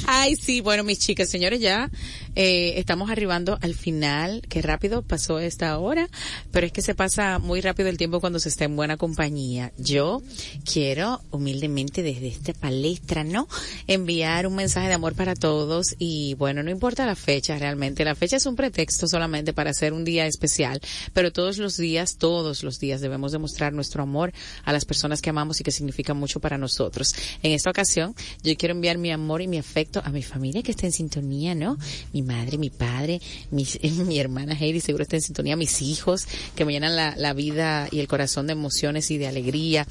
[0.07, 0.63] Ay, sí.
[0.63, 1.91] Bueno, mis chicas, señores, ya
[2.35, 4.43] eh, estamos arribando al final.
[4.49, 6.09] Qué rápido pasó esta hora.
[6.51, 9.73] Pero es que se pasa muy rápido el tiempo cuando se está en buena compañía.
[9.79, 10.23] Yo
[10.65, 13.49] quiero, humildemente, desde esta palestra, ¿no?
[13.87, 15.95] Enviar un mensaje de amor para todos.
[15.99, 18.05] Y bueno, no importa la fecha realmente.
[18.05, 20.81] La fecha es un pretexto solamente para hacer un día especial.
[21.13, 24.33] Pero todos los días, todos los días debemos demostrar nuestro amor
[24.65, 27.15] a las personas que amamos y que significan mucho para nosotros.
[27.43, 30.71] En esta ocasión, yo quiero enviar mi amor y mi afecto a mi familia que
[30.71, 31.79] está en sintonía, ¿no?
[32.23, 36.73] Madre, mi padre, mis- mi hermana Heidi seguro está en sintonía, mis hijos que me
[36.73, 39.87] llenan la, la vida y el corazón de emociones y de alegría.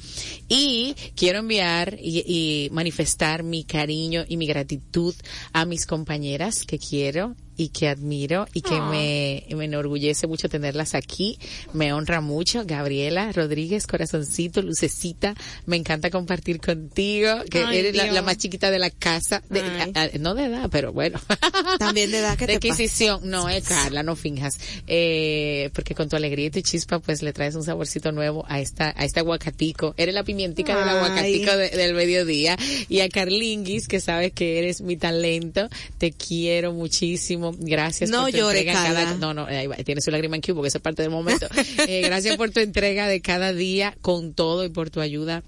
[0.48, 5.14] Y quiero enviar y, y manifestar mi cariño y mi gratitud
[5.52, 10.94] a mis compañeras que quiero y que admiro y que me, me enorgullece mucho tenerlas
[10.94, 11.38] aquí.
[11.74, 12.62] Me honra mucho.
[12.64, 15.34] Gabriela Rodríguez, corazoncito, lucecita.
[15.66, 19.42] Me encanta compartir contigo, que Ay, eres la, más chiquita de la casa.
[19.50, 19.92] De- Ay.
[19.94, 21.20] a- a- no de edad, pero bueno.
[21.78, 22.74] También de edad que de te pasa.
[22.82, 23.20] adquisición.
[23.24, 24.58] No, es Carla, no finjas.
[24.86, 28.60] Eh, porque con tu alegría y tu chispa, pues le traes un saborcito nuevo a
[28.60, 29.94] esta, a este aguacatico.
[29.96, 30.96] Eres la pimientica del Ay.
[30.96, 32.56] aguacatico de- del mediodía.
[32.88, 35.68] Y a Carlinguis, que sabes que eres mi talento.
[35.98, 37.47] Te quiero muchísimo.
[37.58, 39.46] Gracias No por tu llores, entrega en cada, no, no,
[39.84, 41.46] tiene su lágrima en cubo, que esa es parte del momento.
[41.86, 45.42] Eh, gracias por tu entrega de cada día con todo y por tu ayuda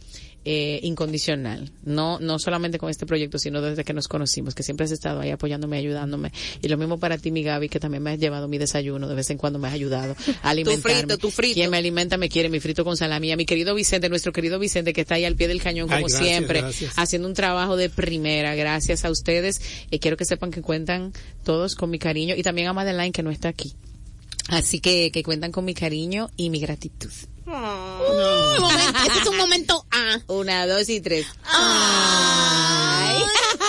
[0.45, 1.71] eh, incondicional.
[1.85, 5.21] No, no solamente con este proyecto, sino desde que nos conocimos, que siempre has estado
[5.21, 6.33] ahí apoyándome, ayudándome.
[6.63, 9.15] Y lo mismo para ti, mi Gaby, que también me has llevado mi desayuno, de
[9.15, 10.99] vez en cuando me has ayudado a alimentarme.
[11.01, 11.55] frito, tu frito.
[11.55, 13.33] Quien me alimenta me quiere, mi frito con salami.
[13.33, 15.97] A mi querido Vicente, nuestro querido Vicente, que está ahí al pie del cañón, Ay,
[16.03, 16.93] como gracias, siempre, gracias.
[16.97, 18.55] haciendo un trabajo de primera.
[18.55, 19.61] Gracias a ustedes.
[19.91, 21.13] Y quiero que sepan que cuentan
[21.45, 22.35] todos con mi cariño.
[22.37, 23.75] Y también a Madeline, que no está aquí
[24.51, 27.11] Así que, que cuentan con mi cariño y mi gratitud.
[27.47, 28.69] Momento,
[29.07, 30.21] ese es un momento A.
[30.29, 31.27] Una, dos y tres.
[31.45, 33.23] Ay.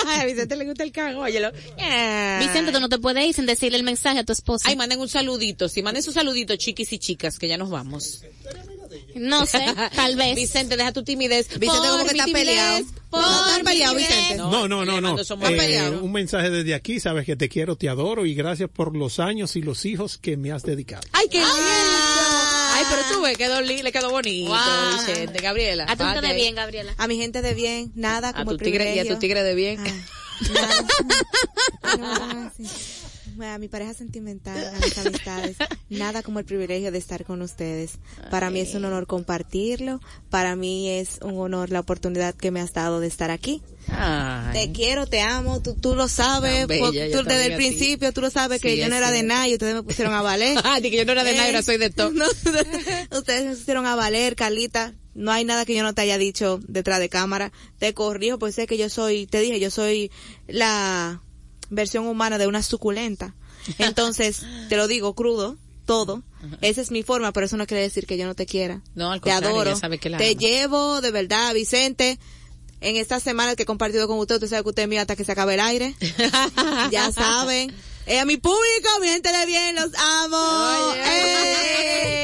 [0.19, 1.51] A Vicente le gusta el cago, óyelo.
[1.51, 4.67] Vicente, tú no te puedes ir sin decirle el mensaje a tu esposa.
[4.69, 5.69] Ay, manden un saludito.
[5.69, 8.21] Sí, manden su saludito, chiquis y chicas, que ya nos vamos.
[9.15, 10.35] No sé, tal vez.
[10.35, 11.47] Vicente, deja tu timidez.
[11.59, 12.85] Vicente como que está peleado.
[13.09, 14.17] Por No, está peleado, timidez.
[14.17, 14.37] Vicente.
[14.37, 15.17] No, no, no, no.
[15.19, 19.19] Eh, un mensaje desde aquí, sabes que te quiero, te adoro y gracias por los
[19.19, 21.03] años y los hijos que me has dedicado.
[21.13, 21.51] Ay, qué lindo.
[22.73, 24.59] Ay, pero tú ves, quedó, le quedó bonito, Wow.
[24.97, 25.41] Vicente.
[25.41, 25.85] Gabriela.
[25.87, 26.93] A tu gente de bien, Gabriela.
[26.97, 29.43] A mi gente de bien, nada A como tu el tigre, y a tu tigre
[29.43, 29.79] de bien.
[31.83, 32.53] Ah, nada.
[32.57, 32.63] Sí.
[33.43, 35.57] A mi pareja sentimental, a mis amistades,
[35.89, 37.93] nada como el privilegio de estar con ustedes.
[38.29, 42.59] Para mí es un honor compartirlo, para mí es un honor la oportunidad que me
[42.61, 43.61] has dado de estar aquí.
[43.87, 44.53] Ay.
[44.67, 47.51] Te quiero, te amo, tú, tú lo sabes, Tan bella, por- yo tú desde el
[47.51, 47.55] ti.
[47.57, 50.21] principio tú lo sabes que yo no era de nada y ustedes me pusieron a
[50.21, 50.57] valer.
[50.63, 52.11] Ah, que yo no era de nada, Eh, ahora soy de todo.
[52.13, 52.25] no,
[53.17, 54.93] ustedes me pusieron a valer, Carlita.
[55.13, 57.51] No hay nada que yo no te haya dicho detrás de cámara.
[57.79, 60.09] Te corrijo, pues sé que yo soy, te dije, yo soy
[60.47, 61.21] la
[61.71, 63.33] versión humana de una suculenta.
[63.79, 66.23] Entonces, te lo digo crudo, todo.
[66.61, 68.81] Esa es mi forma, pero eso no quiere decir que yo no te quiera.
[68.95, 69.75] No, al te adoro.
[69.75, 70.39] sabe que la te ama.
[70.39, 72.19] llevo, de verdad, Vicente.
[72.79, 75.15] En estas semanas que he compartido con usted, usted sabe que usted es mío hasta
[75.15, 75.95] que se acabe el aire.
[76.91, 77.71] ya saben.
[78.07, 80.93] Eh, a mi público, mi gente de bien, los amo.
[80.95, 82.17] Eh.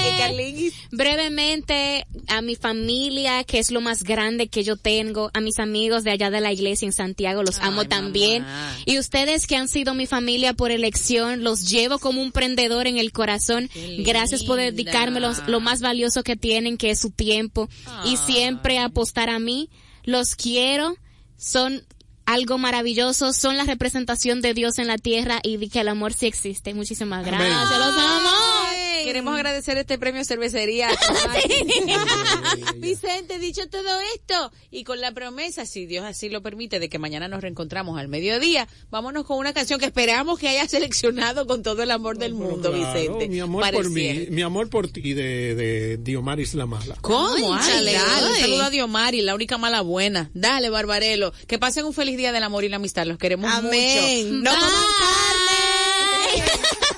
[0.14, 0.72] Y Carlingui.
[0.90, 6.04] Brevemente, a mi familia, que es lo más grande que yo tengo, a mis amigos
[6.04, 8.42] de allá de la iglesia en Santiago, los amo Ay, también.
[8.42, 8.76] mamá.
[8.86, 12.98] Y ustedes que han sido mi familia por elección, los llevo como un prendedor en
[12.98, 13.68] el corazón.
[13.72, 14.70] Qué Gracias por linda.
[14.72, 17.68] dedicarme los- lo más valioso que tienen, que es su tiempo.
[18.04, 19.68] Y siempre apostar a mí.
[20.04, 20.96] Los quiero.
[21.36, 21.84] Son
[22.26, 26.26] algo maravilloso, son la representación de Dios en la tierra y que el amor sí
[26.26, 26.74] existe.
[26.74, 28.57] Muchísimas gracias, los amo.
[29.04, 30.88] Queremos agradecer este premio cervecería.
[32.76, 36.98] Vicente, dicho todo esto y con la promesa, si Dios así lo permite, de que
[36.98, 41.62] mañana nos reencontramos al mediodía, vámonos con una canción que esperamos que haya seleccionado con
[41.62, 43.28] todo el amor del mundo, Claro, Vicente.
[43.28, 46.96] Mi amor por mí, mi amor por ti de, de Diomaris la Mala.
[47.00, 47.54] ¿Cómo?
[47.54, 47.98] Ay, dale,
[48.30, 50.30] un saludo a Diomari, la única mala buena.
[50.34, 51.32] Dale, Barbarelo.
[51.46, 53.06] Que pasen un feliz día del amor y la amistad.
[53.06, 54.38] Los queremos Amén.
[54.38, 54.42] mucho.
[54.44, 54.60] No Bye.
[54.60, 54.78] coman
[56.34, 56.42] Mi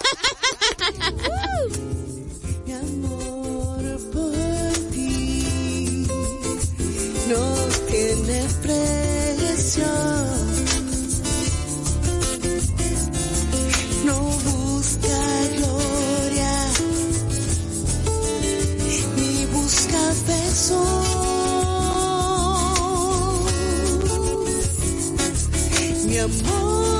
[8.50, 9.84] tiene precio.
[14.04, 15.20] No busca
[15.56, 16.54] gloria
[19.16, 21.06] ni busca besos.
[26.06, 26.99] Mi amor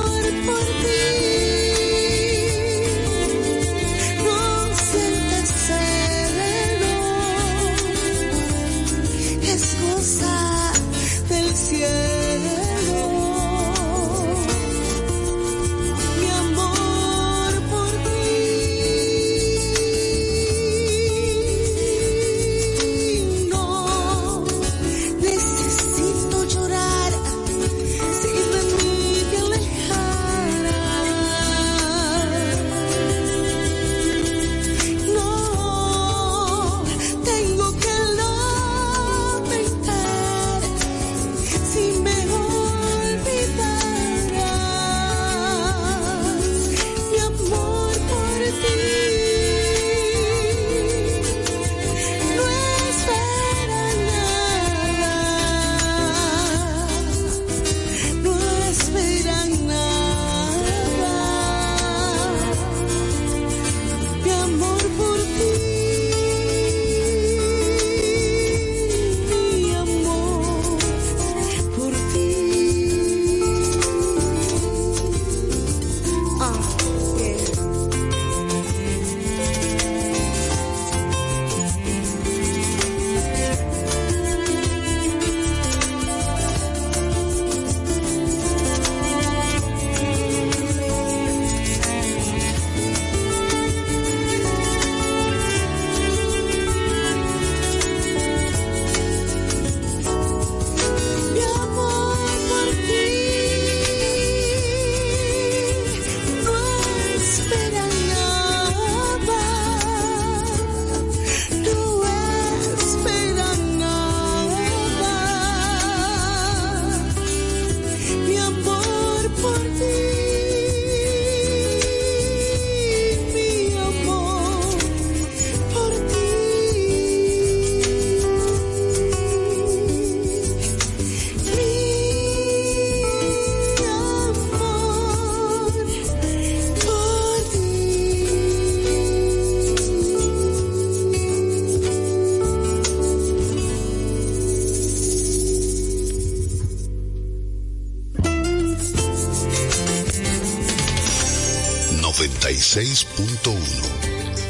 [152.71, 153.57] 96.1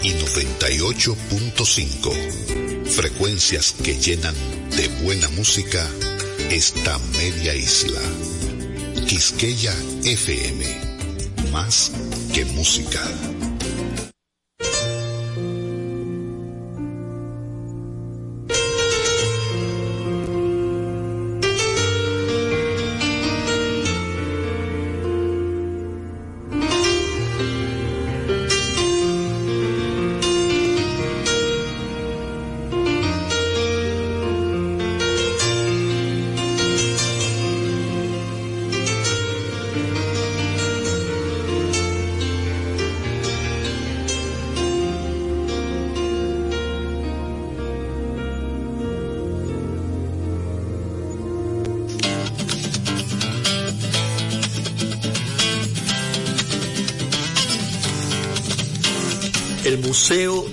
[0.04, 2.86] y 98.5.
[2.86, 4.36] Frecuencias que llenan
[4.78, 5.84] de buena música
[6.52, 8.00] esta media isla.
[9.08, 10.64] Quisqueya FM.
[11.52, 11.92] Más
[12.32, 13.02] que música.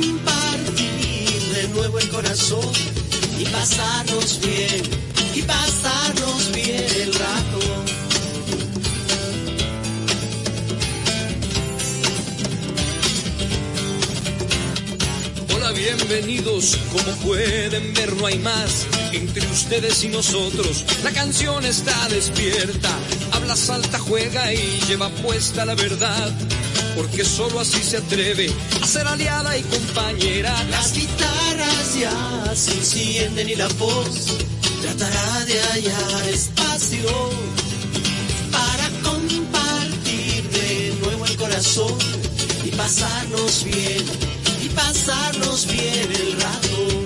[0.00, 2.72] compartir de nuevo el corazón
[3.38, 4.82] y pasarnos bien,
[5.34, 7.58] y pasarnos bien el rato.
[15.54, 20.84] Hola, bienvenidos, como pueden ver no hay más entre ustedes y nosotros.
[21.02, 22.90] La canción está despierta,
[23.32, 26.32] habla, salta, juega y lleva puesta la verdad
[26.94, 28.50] porque solo así se atreve
[28.82, 30.54] a ser aliada y compañera.
[30.70, 34.26] Las guitarras ya se encienden y la voz
[34.82, 37.10] tratará de hallar espacio
[38.52, 41.98] para compartir de nuevo el corazón
[42.64, 44.04] y pasarnos bien,
[44.62, 47.03] y pasarnos bien el rato.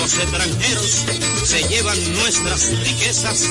[0.00, 1.04] Los extranjeros
[1.44, 3.42] se llevan nuestras riquezas,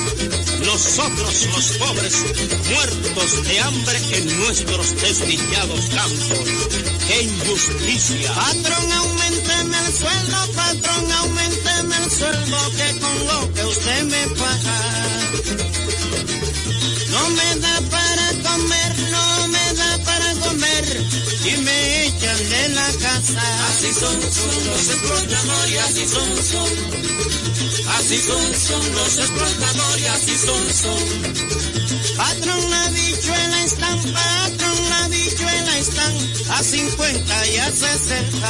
[0.64, 2.24] nosotros los pobres,
[2.68, 6.48] muertos de hambre en nuestros desdichados campos.
[7.06, 8.34] ¡Qué injusticia!
[8.34, 14.80] Patrón, aumenteme el sueldo, patrón, aumenteme el sueldo, que con lo que usted me paga,
[17.10, 18.99] no me da para comer,
[23.36, 26.70] Así son, son los explotadores, así son, son.
[27.98, 32.16] Así son, son los explotadores, así son, son.
[32.16, 36.14] Patrón la bichuela están, patrón la bichuela están
[36.50, 38.48] a 50 y a 60.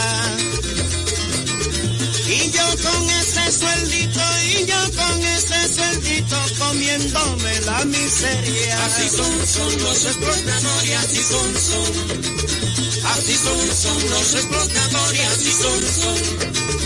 [2.29, 8.85] Y yo con ese sueldito, y yo con ese sueldito comiéndome la miseria.
[8.87, 12.60] Así son, son los explotadores, así son, son.
[13.05, 16.81] Así son, son los explotadores, así son, son.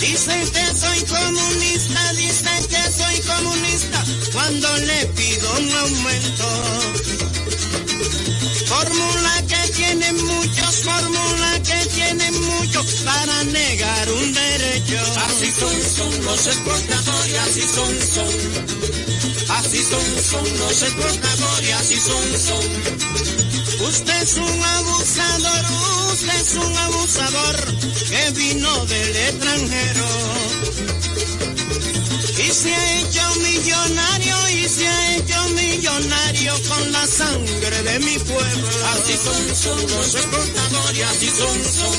[0.00, 6.48] Dicen que soy comunista, dicen que soy comunista cuando le pido un aumento.
[8.66, 15.00] Fórmula que tienen muchos, fórmula que tienen muchos para negar un derecho.
[15.26, 18.76] Así son, son los explotadores, así son, son.
[19.48, 23.55] Así son, son los explotadores, así son, son.
[23.80, 25.64] Usted es un abusador,
[26.12, 27.56] usted es un abusador
[28.08, 30.06] que vino del extranjero.
[32.38, 38.18] Y se ha hecho millonario, y se ha hecho millonario con la sangre de mi
[38.18, 38.68] pueblo.
[38.94, 41.96] Así son, son los exportadores, así son, son.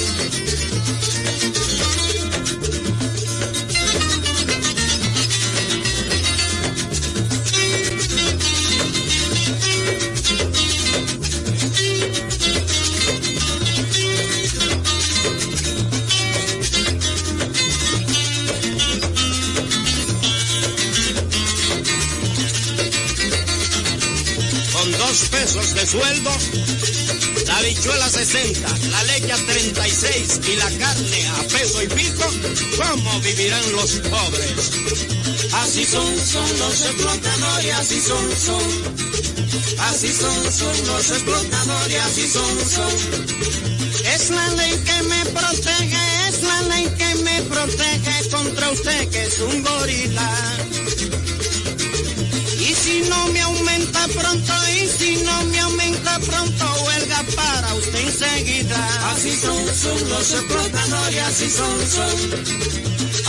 [25.77, 26.31] De sueldo,
[27.45, 32.25] la bichuela 60, la leche a 36 y la carne a peso y pico,
[32.77, 34.71] ¿cómo vivirán los pobres?
[35.53, 38.97] Así son, son los explotadores, así son, son.
[39.81, 42.93] Así son, son los explotadores, así son, son.
[44.15, 49.23] Es la ley que me protege, es la ley que me protege contra usted que
[49.23, 50.57] es un gorila.
[53.27, 59.11] No me aumenta pronto, y si no me aumenta pronto, huelga para usted enseguida.
[59.11, 62.15] Así son, son los explotadores, así son, son.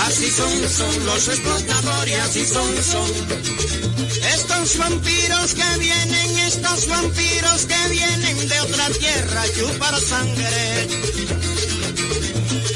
[0.07, 3.11] Así son, son los explotadores, así son, son.
[4.35, 10.89] Estos vampiros que vienen, estos vampiros que vienen de otra tierra a chupar sangre.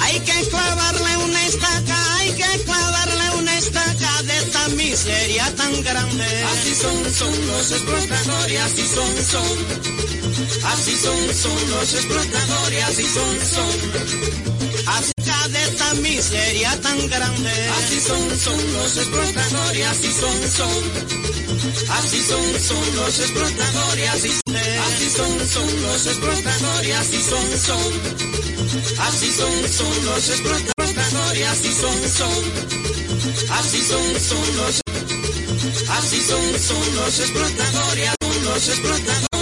[0.01, 2.91] Hay que clavarle una estaca, hay que clavarle
[5.03, 6.24] miseria tan grande.
[6.53, 9.59] Así son, son los explotadores, así son, son.
[10.64, 13.72] Así son, son los explotadores, así son, son.
[14.86, 17.50] Acerca de esta miseria tan grande.
[17.78, 20.82] Así son, son los explotadores, así son, son.
[21.98, 24.57] Así son, son los explotadores, así son.
[24.86, 27.92] Así son, son los explotadores, así son, son.
[29.00, 32.82] Así son, son los explotadores, así son, son.
[33.50, 34.82] Así son, son los
[35.64, 39.41] Así son, son los explotadores, son los explotadores.